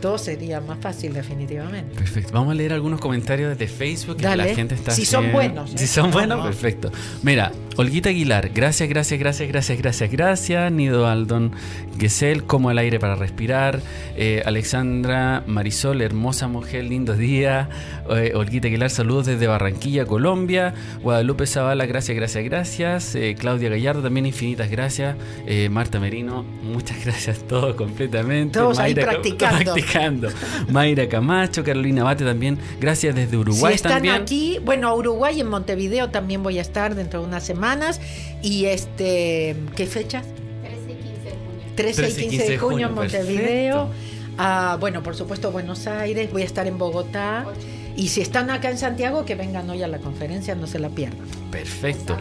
[0.00, 1.94] todo sería más fácil definitivamente.
[1.94, 2.32] Perfecto.
[2.32, 4.46] Vamos a leer algunos comentarios desde Facebook que Dale.
[4.48, 5.78] la gente está Si son buenos, ¿eh?
[5.78, 6.44] Si son No, buenos, no.
[6.44, 6.90] perfecto.
[7.22, 10.72] Mira, Olguita Aguilar, gracias, gracias, gracias, gracias, gracias, gracias.
[10.72, 11.52] Nido Aldon
[11.98, 13.80] Gesell, como el aire para respirar.
[14.16, 17.68] Eh, Alexandra Marisol, hermosa mujer, lindos días.
[18.10, 20.74] Eh, Olguita Aguilar, saludos desde Barranquilla, Colombia.
[21.02, 23.14] Guadalupe Zavala, gracias, gracias, gracias.
[23.14, 25.16] Eh, Claudia Gallardo, también infinitas gracias.
[25.70, 28.58] Marta Merino, muchas gracias, todos completamente.
[28.58, 29.74] Todos ahí Ca- practicando.
[30.70, 34.14] Mayra Camacho, Carolina Bate también, gracias desde Uruguay si están también.
[34.14, 38.00] aquí, bueno, Uruguay, en Montevideo también voy a estar dentro de unas semanas.
[38.42, 40.24] Y este, ¿qué fechas?
[40.62, 41.74] 13 y 15 de junio.
[41.76, 43.88] 13 y 15 de junio en Montevideo.
[44.38, 47.44] Ah, bueno, por supuesto Buenos Aires, voy a estar en Bogotá.
[47.96, 50.88] Y si están acá en Santiago, que vengan hoy a la conferencia, no se la
[50.88, 51.26] pierdan.
[51.50, 52.16] Perfecto.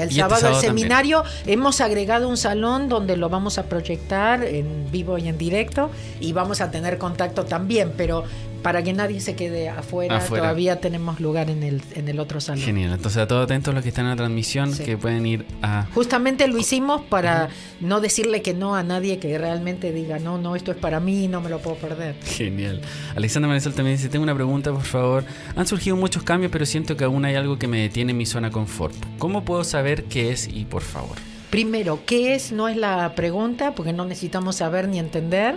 [0.00, 0.88] El Y este sábado, sábado el también.
[0.88, 5.90] seminario, hemos agregado un salón donde lo vamos a proyectar en vivo y en directo
[6.20, 8.24] y vamos a tener contacto también, pero
[8.62, 10.42] para que nadie se quede afuera, Afuera.
[10.44, 12.62] todavía tenemos lugar en el, en el otro salón.
[12.62, 12.92] Genial.
[12.92, 14.84] Entonces, a todos atentos los que están en la transmisión, Sí.
[14.84, 15.86] que pueden ir a.
[15.94, 17.48] Justamente lo hicimos para
[17.80, 21.28] no decirle que no a nadie que realmente diga, no, no, esto es para mí,
[21.28, 22.14] no me lo puedo perder.
[22.24, 22.80] Genial.
[23.16, 25.24] Alexandra Marisol también dice: Tengo una pregunta, por favor.
[25.56, 28.26] Han surgido muchos cambios, pero siento que aún hay algo que me detiene en mi
[28.26, 28.94] zona confort.
[29.18, 31.16] ¿Cómo puedo saber qué es y por favor?
[31.50, 32.52] Primero, ¿qué es?
[32.52, 35.56] No es la pregunta, porque no necesitamos saber ni entender,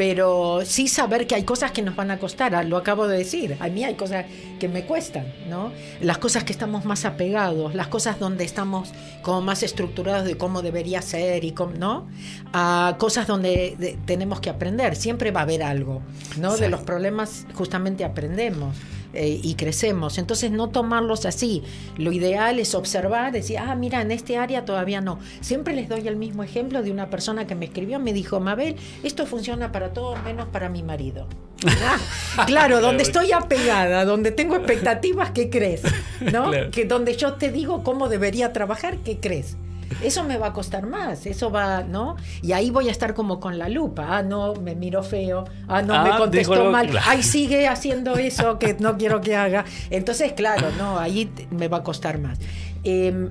[0.00, 2.54] pero sí saber que hay cosas que nos van a costar.
[2.54, 4.24] Ah, Lo acabo de decir, a mí hay cosas
[4.58, 5.72] que me cuestan, ¿no?
[6.00, 10.62] Las cosas que estamos más apegados, las cosas donde estamos como más estructurados de cómo
[10.62, 12.08] debería ser y cómo, ¿no?
[12.54, 14.96] A cosas donde de- tenemos que aprender.
[14.96, 16.00] Siempre va a haber algo,
[16.38, 16.52] ¿no?
[16.52, 16.70] De Exacto.
[16.70, 18.74] los problemas justamente aprendemos
[19.12, 20.18] eh, y crecemos.
[20.18, 21.62] Entonces no tomarlos así.
[21.96, 25.18] Lo ideal es observar, decir, ah, mira, en este área todavía no.
[25.40, 28.76] Siempre les doy el mismo ejemplo de una persona que me escribió, me dijo, Mabel,
[29.02, 31.26] esto funciona para todos menos para mi marido.
[31.66, 35.82] Ah, claro, donde estoy apegada, donde tengo expectativas, ¿qué crees?
[36.20, 36.50] ¿No?
[36.50, 36.70] Claro.
[36.70, 39.56] Que donde yo te digo cómo debería trabajar, ¿qué crees?
[40.02, 42.16] Eso me va a costar más, eso va, ¿no?
[42.42, 44.18] Y ahí voy a estar como con la lupa.
[44.18, 45.44] Ah, no, me miro feo.
[45.68, 46.90] Ah, no, Ah, me contestó dijo algo- mal.
[47.06, 49.64] Ay, sigue haciendo eso que no quiero que haga.
[49.90, 52.38] Entonces, claro, no, ahí me va a costar más.
[52.84, 53.28] Eh,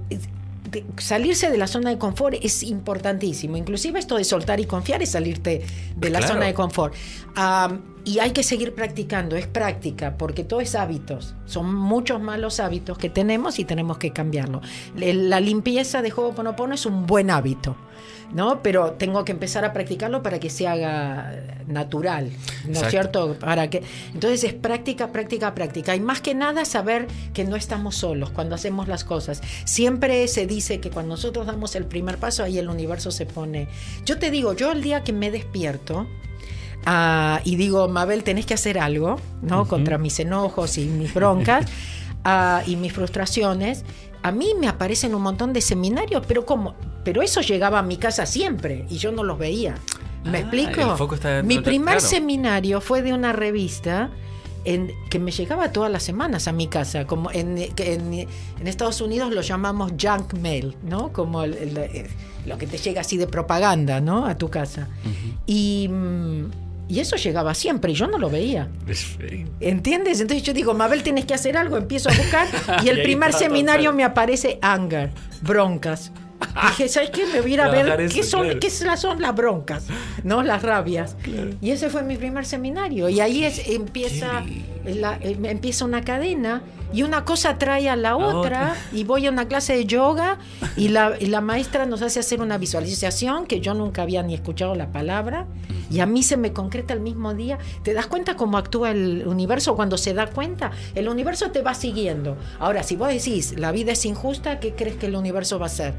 [0.72, 3.58] de- salirse de la zona de confort es importantísimo.
[3.58, 5.62] Inclusive esto de soltar y confiar es salirte
[5.96, 6.34] de la Claro.
[6.36, 6.94] zona de confort.
[8.06, 11.36] Y hay que seguir practicando, es práctica, porque todo es hábitos.
[11.46, 14.62] Son muchos malos hábitos que tenemos y tenemos que cambiarlo.
[14.96, 17.76] La limpieza de Ho'oponopono es un buen hábito.
[18.34, 18.62] ¿No?
[18.62, 21.34] Pero tengo que empezar a practicarlo para que se haga
[21.68, 22.32] natural,
[22.68, 23.36] ¿no es cierto?
[23.40, 25.96] Para que entonces es práctica, práctica, práctica.
[25.96, 29.42] Y más que nada saber que no estamos solos cuando hacemos las cosas.
[29.66, 33.68] Siempre se dice que cuando nosotros damos el primer paso, ahí el universo se pone.
[34.06, 36.08] Yo te digo, yo el día que me despierto
[36.86, 39.68] ah, y digo, Mabel, tenés que hacer algo, ¿no?
[39.68, 41.66] Contra mis enojos y mis broncas
[42.24, 43.86] ah, y mis frustraciones.
[44.22, 47.98] A mí me aparecen un montón de seminarios, pero como, pero eso llegaba a mi
[47.98, 49.76] casa siempre y yo no los veía.
[50.26, 50.82] ¿Me Ah, explico?
[51.44, 52.00] Mi primer claro.
[52.02, 54.10] seminario fue de una revista
[54.66, 57.08] en, que me llegaba todas las semanas a mi casa.
[57.08, 61.14] Como en, que en, en Estados Unidos lo llamamos junk mail, ¿no?
[61.14, 62.08] Como el- el-
[62.46, 64.26] lo que te llega así de propaganda, ¿no?
[64.26, 64.90] A tu casa.
[65.46, 66.69] Y, mm, y
[67.00, 68.68] eso llegaba siempre y yo no lo veía.
[69.60, 70.22] ¿Entiendes?
[70.22, 72.48] Entonces yo digo, Mabel, tienes que hacer algo, empiezo a buscar
[72.82, 76.12] y Y el primer seminario me aparece anger, broncas.
[76.70, 77.26] Dije, ¿sabes qué?
[77.28, 78.60] Me voy a ir a ver eso, qué son, claro.
[78.62, 79.86] qué son las- son las broncas,
[80.24, 80.42] ¿no?
[80.42, 81.18] Las rabias.
[81.62, 83.10] Y ese fue mi primer seminario.
[83.10, 84.44] Y ahí es- empieza,
[84.86, 86.62] la- eh, empieza una cadena
[86.94, 88.38] y una cosa trae a la otra.
[88.40, 88.76] otra.
[88.94, 90.38] Y voy a una clase de yoga
[90.78, 94.34] y la, y la maestra nos hace hacer una visualización que yo nunca había ni
[94.34, 95.46] escuchado la palabra.
[95.90, 97.58] Y a mí se me concreta el mismo día.
[97.84, 100.72] ¿Te das cuenta cómo actúa el universo cuando se da cuenta?
[100.96, 102.38] El universo te va siguiendo.
[102.60, 105.68] Ahora, si vos decís, la vida es injusta, ¿qué crees que el universo va a
[105.68, 105.94] hacer?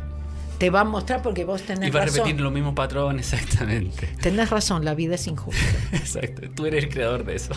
[0.59, 2.19] Te va a mostrar porque vos tenés Y va a razón.
[2.19, 4.09] repetir los mismos patrones, exactamente.
[4.21, 5.61] Tenés razón, la vida es injusta.
[5.93, 6.43] Exacto.
[6.55, 7.53] Tú eres el creador de eso.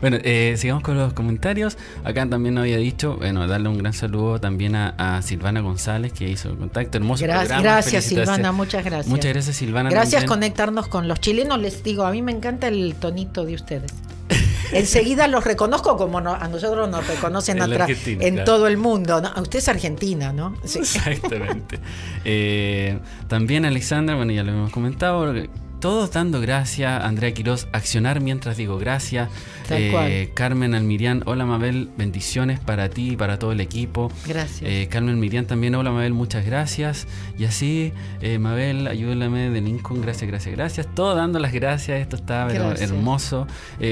[0.00, 1.76] Bueno, eh, sigamos con los comentarios.
[2.04, 6.50] Acá también había dicho, bueno, darle un gran saludo también a, Silvana González, que hizo
[6.50, 6.98] el contacto.
[6.98, 9.08] Hermoso gracias, Gracias, Silvana, muchas gracias.
[9.08, 9.90] Muchas gracias, Silvana.
[9.90, 11.58] Gracias conectarnos con los chilenos.
[11.60, 13.92] Les digo, a mí me encanta el tonito de ustedes.
[14.72, 17.58] Enseguida los reconozco como a nosotros nos reconocen
[18.04, 19.20] en todo el mundo.
[19.40, 20.56] Usted es argentina, ¿no?
[20.64, 21.78] Exactamente.
[22.24, 25.34] Eh, también Alexandra, bueno, ya lo hemos comentado,
[25.80, 27.02] todos dando gracias.
[27.02, 29.30] Andrea Quiroz, accionar mientras digo gracias.
[29.70, 34.12] Eh, Carmen Almirián, hola Mabel, bendiciones para ti y para todo el equipo.
[34.26, 34.62] Gracias.
[34.62, 37.06] Eh, Carmen Almirián también, hola Mabel, muchas gracias.
[37.38, 40.86] Y así, eh, Mabel, ayúdame de Lincoln, gracias, gracias, gracias.
[40.94, 43.46] Todo dando las gracias, esto está hermoso.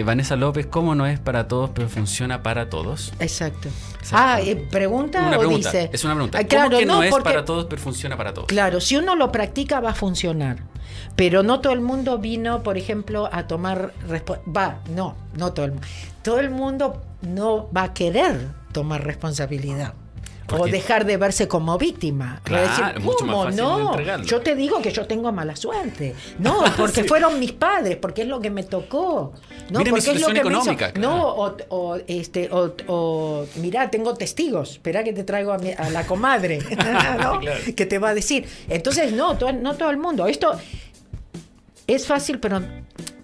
[0.04, 3.12] Vanessa López, ¿cómo no es para todos, pero funciona para todos?
[3.18, 3.68] Exacto.
[4.12, 4.38] Ah,
[4.70, 5.90] ¿pregunta o dice?
[5.92, 6.46] Es una pregunta.
[6.46, 8.48] ¿Cómo que no, es para todos, pero funciona para todos?
[8.48, 10.58] Claro, si uno lo practica va a funcionar.
[11.16, 13.92] Pero no todo el mundo vino, por ejemplo, a tomar...
[14.54, 15.86] Va, no, no todo el mundo.
[16.22, 19.94] Todo el mundo no va a querer tomar responsabilidad.
[20.50, 22.40] O dejar de verse como víctima.
[22.42, 24.22] Claro, mucho más no?
[24.22, 26.14] Yo te digo que yo tengo mala suerte.
[26.38, 29.32] No, porque fueron mis padres, porque es lo que me tocó.
[29.70, 34.72] No, porque es lo que económica, No, o, este, o, mirá, tengo testigos.
[34.72, 36.58] Espera que te traigo a, la comadre,
[37.76, 38.48] que te va a decir.
[38.68, 40.26] Entonces, no, no todo el mundo.
[40.26, 40.58] Esto
[41.86, 42.62] es fácil, pero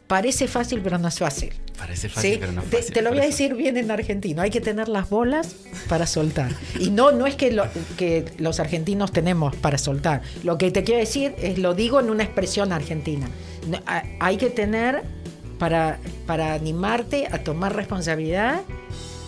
[0.06, 1.52] parece fácil, pero no es fácil.
[1.78, 2.92] Parece fácil, pero no es fácil.
[2.92, 4.42] Te, lo voy a decir bien en argentino.
[4.42, 5.54] Hay que tener las bolas
[5.88, 6.52] para soltar.
[6.78, 7.60] Y no, no es que,
[7.96, 10.22] que los argentinos tenemos para soltar.
[10.42, 13.28] Lo que te quiero decir es, lo digo en una expresión argentina.
[14.20, 15.02] hay que tener
[15.58, 18.62] para, para animarte a tomar responsabilidad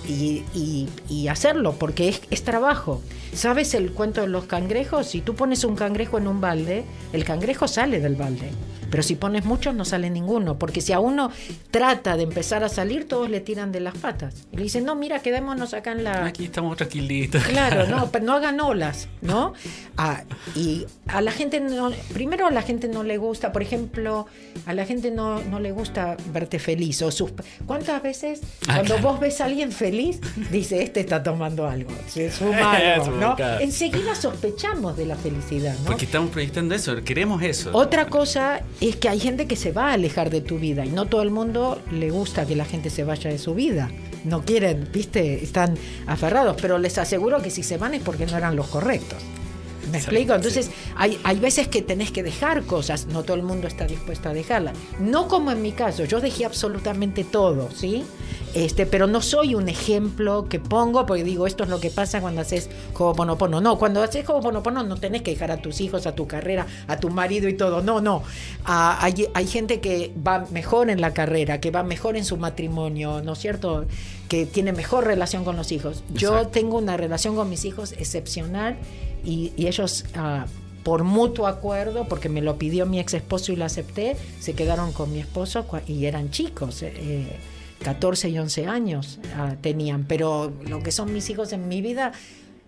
[0.09, 3.03] y, hacerlo, porque es, es, trabajo.
[3.37, 5.09] ¿Sabes el cuento de los cangrejos?
[5.09, 8.51] Si tú pones un cangrejo en un balde, el cangrejo sale del balde.
[8.91, 11.31] Pero si pones muchos no sale ninguno, porque si a uno
[11.71, 14.47] trata de empezar a salir, todos le tiran de las patas.
[14.53, 16.25] Y le dicen, no, mira, quedémonos acá en la...
[16.25, 17.43] Aquí estamos tranquilitos.
[17.45, 19.55] Claro, no, pero no hagan olas, ¿no?
[19.97, 20.23] Ah,
[20.55, 24.27] y a la gente, no, primero a la gente no le gusta, por ejemplo,
[24.67, 27.03] a la gente no, no le gusta verte feliz.
[27.03, 27.33] O sus,
[27.67, 30.21] ¿Cuántas veces ah, cuando vos ves a alguien feliz,
[30.51, 33.26] dice, este está tomando algo, se suma algo, ¿no?
[33.61, 35.87] Enseguida sospechamos de la felicidad, ¿no?
[35.87, 37.71] Porque estamos proyectando eso, queremos eso.
[37.73, 40.91] Otra cosa es que hay gente que se va a alejar de tu vida y
[40.91, 43.91] no todo el mundo le gusta que la gente se vaya de su vida.
[44.25, 48.37] No quieren, viste, están aferrados, pero les aseguro que si se van es porque no
[48.37, 49.19] eran los correctos.
[49.91, 50.35] ¿Me explico?
[50.35, 54.29] Entonces, hay, hay veces que tenés que dejar cosas, no todo el mundo está dispuesto
[54.29, 54.77] a dejarlas.
[54.99, 58.05] No como en mi caso, yo dejé absolutamente todo, ¿sí?
[58.57, 62.23] Este, pero no soy un ejemplo que pongo porque digo esto es lo que pasa
[62.23, 63.61] cuando haces Ho'oponopono.
[63.61, 66.97] No, cuando haces Ho'oponopono no tenés que dejar a tus hijos, a tu carrera, a
[66.97, 67.83] tu marido y todo.
[67.83, 68.23] No, no.
[68.65, 72.39] Ah, hay, hay gente que va mejor en la carrera, que va mejor en su
[72.39, 73.85] matrimonio, ¿no es cierto?
[74.29, 76.03] Que tiene mejor relación con los hijos.
[76.15, 78.79] Yo tengo una relación con mis hijos excepcional
[79.27, 80.05] y, ellos...
[80.15, 80.47] Ah,
[80.83, 84.93] por mutuo acuerdo, porque me lo pidió mi ex esposo y lo acepté, se quedaron
[84.93, 86.81] con mi esposo y eran chicos.
[86.85, 87.27] Eh,
[87.83, 92.13] 14 y 11 años ah, tenían, pero lo que son mis hijos en mi vida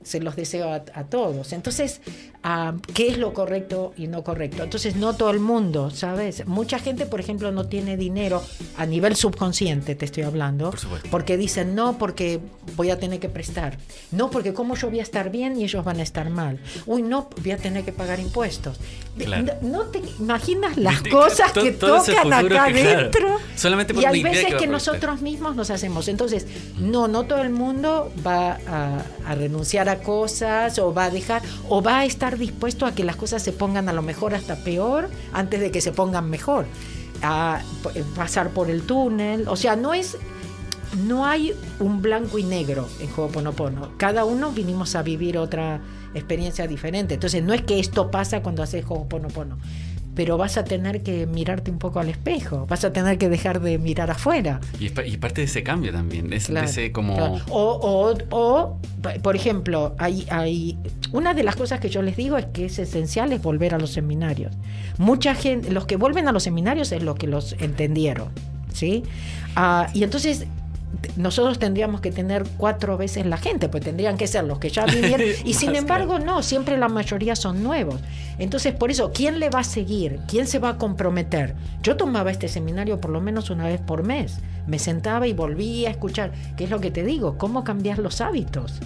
[0.03, 1.53] se los deseo a, todos.
[1.53, 2.01] Entonces,
[2.43, 4.63] ah, ¿qué es lo correcto y no correcto?
[4.63, 6.47] Entonces, no todo el mundo, ¿sabes?
[6.47, 8.43] Mucha gente, por ejemplo, no tiene dinero
[8.77, 10.73] a nivel subconsciente, te estoy hablando,
[11.11, 12.41] porque dicen, no, porque
[12.77, 13.79] voy a tener que prestar.
[14.13, 16.59] No, porque como yo voy a estar bien y ellos van a estar mal.
[16.87, 18.79] Uy, no, voy a tener que pagar impuestos.
[19.63, 23.39] No, te imaginas las cosas que tocan acá adentro.
[23.57, 26.09] Solamente por y hay veces que, nosotros mismos nos hacemos.
[26.09, 26.47] Entonces,
[26.79, 31.83] no, no todo el mundo va a, a renunciar cosas o va a dejar o
[31.83, 35.09] va a estar dispuesto a que las cosas se pongan a lo mejor hasta peor
[35.33, 36.67] antes de que se pongan mejor.
[37.23, 37.63] A
[38.15, 40.17] pasar por el túnel, o sea, no es
[41.07, 43.91] no hay un blanco y negro en Ho'oponopono.
[43.99, 45.81] Cada uno vinimos a vivir otra
[46.15, 47.15] experiencia diferente.
[47.15, 49.59] Entonces, no es que esto pasa cuando haces Ho'oponopono
[50.19, 53.61] pero vas a tener que mirarte un poco al espejo, vas a tener que dejar
[53.61, 54.59] de mirar afuera.
[54.81, 57.15] Y, parte de ese cambio también, es ese como...
[57.51, 58.81] O, o,
[59.23, 60.77] por ejemplo, hay, hay...
[61.13, 63.79] Una de las cosas que yo les digo es que es esencial es volver a
[63.79, 64.53] los seminarios.
[64.99, 68.31] Mucha gente, los que vuelven a los seminarios es los que los entendieron,
[68.73, 69.05] ¿sí?
[69.55, 70.49] Ah, y entonces
[71.17, 74.87] nosotros tendríamos que tener cuatro veces la gente, pues tendrían que ser los que ya
[74.87, 75.29] vinieron.
[75.45, 78.01] Y sin embargo, no, siempre la mayoría son nuevos.
[78.39, 80.21] Entonces, por eso, ¿quién le va a seguir?
[80.27, 81.55] ¿Quién se va a comprometer?
[81.83, 84.39] Yo tomaba este seminario por lo menos una vez por mes.
[84.67, 86.33] Me sentaba y volvía a escuchar.
[86.57, 87.37] ¿Qué es lo que te digo?
[87.39, 88.81] ¿Cómo cambiar los hábitos?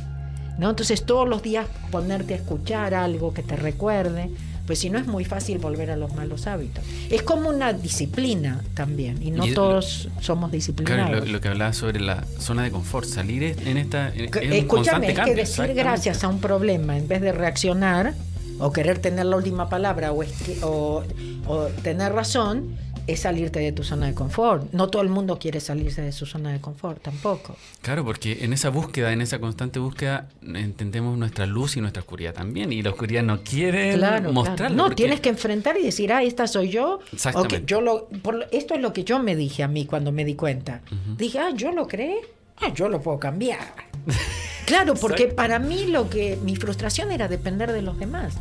[0.59, 0.71] ¿No?
[0.71, 4.31] Entonces, todos los días ponerte a escuchar algo que te recuerde
[4.67, 6.85] pues si no es muy fácil volver a los malos hábitos.
[7.11, 11.09] Es como una disciplina también, y no Y- todos somos disciplinados.
[11.11, 14.09] Claro, lo, lo que hablaba sobre la zona de confort, salir en esta.
[14.15, 18.15] en- Escúchame, es que decir gracias a un problema en vez de reaccionar
[18.59, 20.23] o querer tener la última palabra o,
[20.63, 21.03] o-
[21.47, 22.77] o tener razón
[23.07, 24.73] es salirte de tu zona de confort.
[24.73, 27.57] No todo el mundo quiere salirse de su zona de confort tampoco.
[27.81, 32.33] Claro, porque en esa búsqueda, en esa constante búsqueda, entendemos nuestra luz y nuestra oscuridad
[32.35, 32.73] también.
[32.73, 34.57] Y la oscuridad no quiere Claro, mostrarla.
[34.57, 34.75] claro.
[34.75, 37.01] No, porque- tienes que enfrentar y decir, ah, esta soy yo.
[37.13, 37.57] Exactamente.
[37.57, 40.25] Ok, yo lo, por esto es lo que yo me dije a mí cuando me
[40.25, 40.81] di cuenta.
[41.17, 42.17] Dije, ah, yo lo creé,
[42.59, 43.61] ah, yo lo puedo cambiar.
[44.67, 45.37] claro, porque Exacto.
[45.37, 48.35] para mí lo que mi frustración era depender de los demás.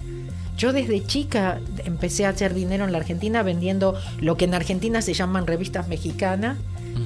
[0.61, 5.01] Yo desde chica empecé a hacer dinero en la Argentina vendiendo lo que en Argentina
[5.01, 6.55] se llaman revistas mexicanas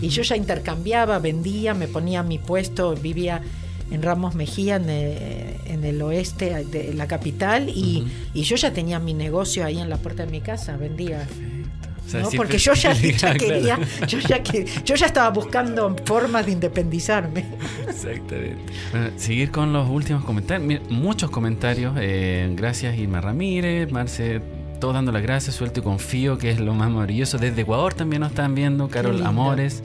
[0.02, 3.42] y yo ya intercambiaba, vendía, me ponía a mi puesto, vivía
[3.92, 7.70] en Ramos Mejía, en, eh, en el oeste de la capital.
[7.70, 11.26] Y, y yo ya tenía mi negocio ahí en la puerta de mi casa, vendía.
[12.06, 12.30] O sea, ¿no?
[12.32, 13.40] Porque yo ya, ya Claro.
[13.40, 17.46] quería, yo ya, que, yo ya estaba buscando formas de independizarme.
[17.88, 18.74] Exactamente.
[18.92, 20.68] Bueno, seguir con los últimos comentarios.
[20.68, 21.94] Mira, muchos comentarios.
[22.00, 24.42] eh, gracias Irma Ramírez, Marce,
[24.80, 25.56] todos dando las gracias.
[25.56, 27.38] Suelto y confío, que es lo más maravilloso.
[27.38, 28.88] Desde Ecuador también nos están viendo.
[28.88, 29.26] Carol.
[29.26, 29.82] Amores.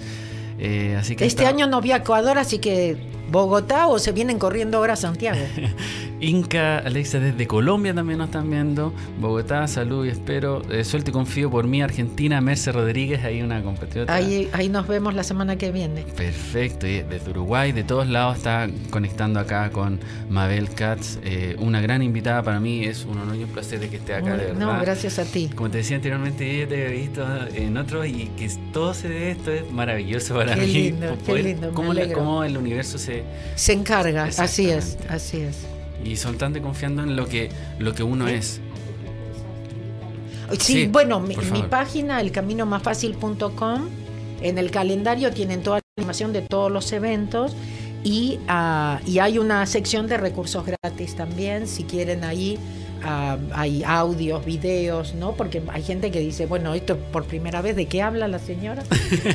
[0.58, 2.96] Eh, así que Este está- año no vi a Ecuador, así que
[3.30, 5.38] Bogotá o se vienen corriendo ahora a Santiago.
[6.20, 8.92] Inca, Alexa desde Colombia también nos están viendo.
[9.20, 10.62] Bogotá, salud y espero.
[10.70, 14.12] Eh, suelto y confío por mí, Argentina, Merce Rodríguez, ahí una compatriota.
[14.14, 16.02] Ahí, ahí nos vemos la semana que viene.
[16.16, 19.98] Perfecto, y desde Uruguay, de todos lados está conectando acá con
[20.28, 23.88] Mabel Katz, eh, una gran invitada para mí, es un honor y un placer de
[23.88, 24.58] que esté acá, de verdad.
[24.74, 25.50] no, gracias a ti.
[25.54, 29.30] Como te decía anteriormente, yo te había visto en otros y que todo se de
[29.30, 30.72] esto es maravilloso para Qué mí.
[30.72, 33.22] lindo, qué lindo, cómo, la- cómo el universo se...
[33.54, 35.66] Se encarga, así es, así es.
[36.04, 38.60] Y soltando y confiando en lo que, lo que uno es.
[40.58, 43.88] Sí, Sí, bueno, mi, mi página, elcaminomasfacil.com,
[44.42, 47.54] en el calendario tienen toda la información de todos los eventos
[48.02, 52.58] y, ah, y hay una sección de recursos gratis también, si quieren ahí.
[53.02, 55.34] Hay audios, videos, ¿no?
[55.34, 58.82] Porque hay gente que dice, bueno, esto por primera vez, ¿de qué habla la señora?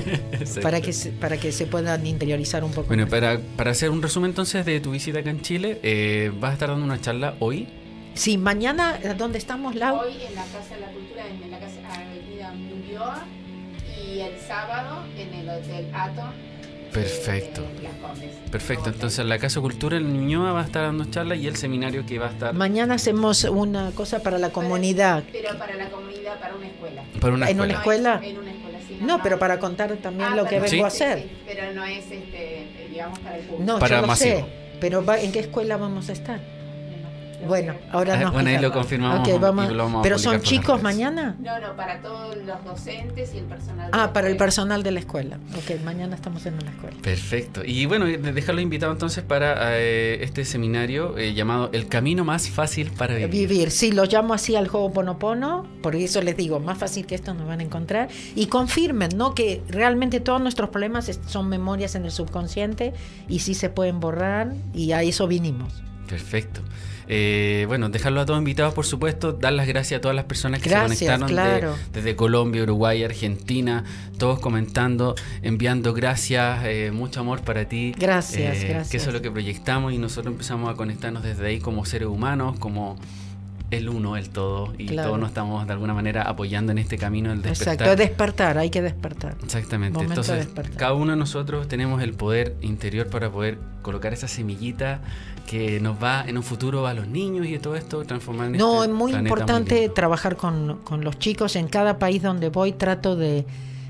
[0.61, 2.87] para, que se, para que se puedan interiorizar un poco.
[2.87, 3.11] Bueno, más.
[3.11, 6.53] para, para hacer un resumen entonces de tu visita acá en Chile, eh, vas a
[6.53, 7.67] estar dando una charla hoy.
[8.13, 9.99] Sí, mañana, ¿dónde estamos, Lau?
[9.99, 13.25] Hoy en la Casa de la Cultura, en la Casa Avenida Ulloa,
[14.01, 16.23] y el sábado en el Hotel Ato.
[16.95, 17.61] Perfecto.
[18.51, 22.05] Perfecto, entonces la Casa Cultura en Ñuñoa va a estar dando charla y el seminario
[22.05, 25.23] que va a estar Mañana hacemos una cosa para la comunidad.
[25.31, 27.03] Pero para la comunidad, para una escuela.
[27.19, 28.21] para una ¿En una escuela.
[28.23, 31.19] En una escuela, sí, No, pero para contar también Ah, lo que vengo a hacer.
[31.23, 33.63] sí, pero no es, este, digamos, para el público.
[33.73, 34.37] No, Para yo lo masivo.
[34.39, 34.45] sé.
[34.79, 36.39] Pero va- ¿en qué escuela vamos a estar?
[37.47, 40.41] Bueno, ahora Ah, nos bueno, ahí lo confirmamos Ok, vamos- y lo vamos Pero son
[40.41, 41.35] chicos mañana.
[41.39, 43.91] No, no, para todos los docentes y el personal.
[43.91, 44.45] de Ah, la para el escuela.
[44.45, 45.37] personal de la escuela.
[45.55, 46.95] Ok, mañana estamos en una escuela.
[47.01, 47.61] Perfecto.
[47.65, 52.49] Y bueno, de- dejarlo invitado entonces para eh, este seminario eh, llamado El Camino Más
[52.49, 53.29] Fácil para Vivir.
[53.49, 57.15] Vivir, sí, lo llamo así al juego Ponopono, por eso les digo, más fácil que
[57.15, 58.07] esto nos van a encontrar.
[58.35, 59.35] Y confirmen, ¿no?
[59.35, 62.93] Que realmente todos nuestros problemas son memorias en el subconsciente
[63.27, 65.83] y sí se pueden borrar y a eso vinimos.
[66.07, 66.61] Perfecto.
[67.07, 69.33] Eh, bueno, dejarlo a todos invitados, por supuesto.
[69.33, 73.03] Dar las gracias a todas las personas que Gracias, se conectaron de- desde Colombia, Uruguay,
[73.03, 73.83] Argentina.
[74.17, 77.93] Todos comentando, enviando gracias, eh, mucho amor para ti.
[77.97, 78.89] Gracias, Eh, gracias.
[78.89, 82.07] Que eso es lo que proyectamos y nosotros empezamos a conectarnos desde ahí como seres
[82.07, 82.97] humanos, como
[83.71, 84.73] el uno, el todo.
[84.77, 85.09] Y Claro.
[85.09, 87.73] todos nos estamos de alguna manera apoyando en este camino del despertar.
[87.73, 89.35] Exacto, es despertar, hay que despertar.
[89.43, 89.93] Exactamente.
[89.97, 90.77] Momento Entonces, despertar.
[90.77, 95.01] cada uno de nosotros tenemos el poder interior para poder colocar esa semillita
[95.47, 98.81] que nos va en un futuro a los niños y todo esto transformar en No,
[98.83, 101.55] este es muy importante trabajar con, con los chicos.
[101.55, 103.45] En cada país donde voy trato de,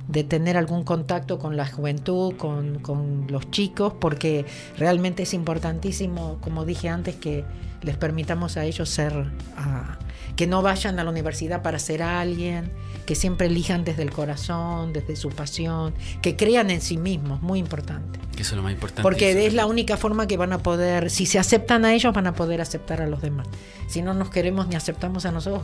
[0.08, 4.46] de tener algún contacto con la juventud, con, con los chicos, porque
[4.78, 7.44] realmente es importantísimo, como dije antes, que
[7.82, 9.14] les permitamos a ellos ser,
[9.58, 9.98] ah,
[10.36, 12.72] que no vayan a la universidad para ser alguien,
[13.06, 17.60] que siempre elijan desde el corazón, desde su pasión, que crean en sí mismos, muy
[17.60, 18.20] importante.
[18.34, 19.04] Eso es lo más importante.
[19.04, 22.28] Porque es la única forma que van a poder, si se aceptan a ellos, van
[22.28, 23.48] a poder aceptar a los demás.
[23.88, 25.64] Si no nos queremos ni aceptamos a nosotros,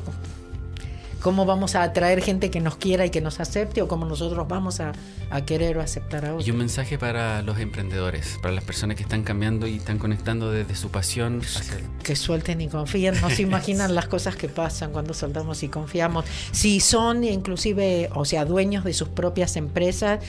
[1.22, 3.82] ¿cómo vamos a atraer gente que nos quiera y que nos acepte?
[3.82, 4.92] ¿O cómo nosotros vamos a,
[5.30, 6.48] a querer o aceptar a otros?
[6.48, 10.52] Y un mensaje para los emprendedores, para las personas que están cambiando y están conectando
[10.52, 11.78] desde su pasión hacia.
[12.04, 13.20] Que suelten y confíen.
[13.22, 16.26] No se imaginan las cosas que pasan cuando soltamos y confiamos.
[16.52, 20.20] Si son inclusive, o sea, dueños de sus propias empresas,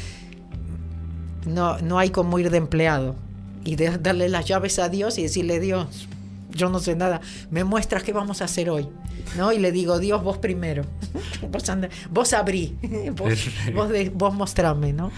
[1.47, 3.16] no, no hay como ir de empleado
[3.64, 6.09] y de- darle las llaves a Dios y decirle, Dios,
[6.55, 8.88] yo no sé nada, me muestras qué vamos a hacer hoy,
[9.36, 9.53] ¿no?
[9.53, 10.84] Y le digo, Dios, vos primero,
[11.50, 11.64] vos,
[12.11, 12.76] vos abrí,
[13.16, 13.32] vos,
[13.74, 15.11] vos, de- vos mostrame, ¿no?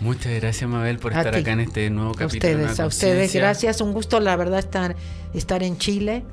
[0.00, 1.40] Muchas gracias, Mabel, por A estar ti.
[1.40, 2.48] acá en este nuevo A capítulo.
[2.58, 4.96] de ustedes, a ustedes, gracias, un gusto, la verdad, estar,
[5.32, 6.24] estar en Chile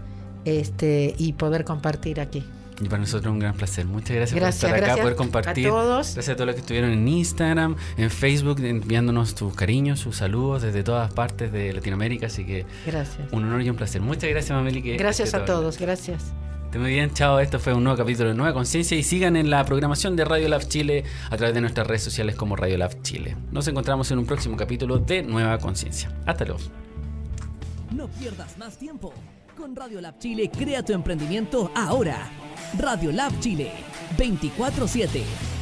[0.45, 2.43] este, y poder compartir aquí.
[2.81, 3.85] Y para nosotros un gran placer.
[3.85, 5.67] Muchas gracias, Gracias, por estar acá, gracias poder compartir.
[5.67, 6.13] a todos.
[6.13, 10.61] Gracias a todos los que estuvieron en Instagram, en Facebook, enviándonos tus cariños, sus saludos
[10.61, 12.27] desde todas partes de Latinoamérica.
[12.27, 13.19] Así que Gracias.
[13.33, 14.01] un honor y un placer.
[14.01, 14.81] Muchas gracias, Mameli.
[14.81, 15.71] Que Gracias a todo bien.
[15.71, 16.23] todos, gracias.
[16.65, 17.39] Esté muy bien, chao.
[17.39, 20.47] Esto fue un nuevo capítulo de Nueva Conciencia y sigan en la programación de Radio
[20.49, 23.35] Lab Chile a través de nuestras redes sociales como Radio Lab Chile.
[23.51, 26.11] Nos encontramos en un próximo capítulo de Nueva Conciencia.
[26.27, 26.59] Hasta luego.
[27.91, 29.11] No pierdas más tiempo.
[29.57, 32.29] Con Radio Lab Chile, crea tu emprendimiento ahora.
[32.77, 33.71] Radio Lab Chile,
[34.17, 35.58] 24-7.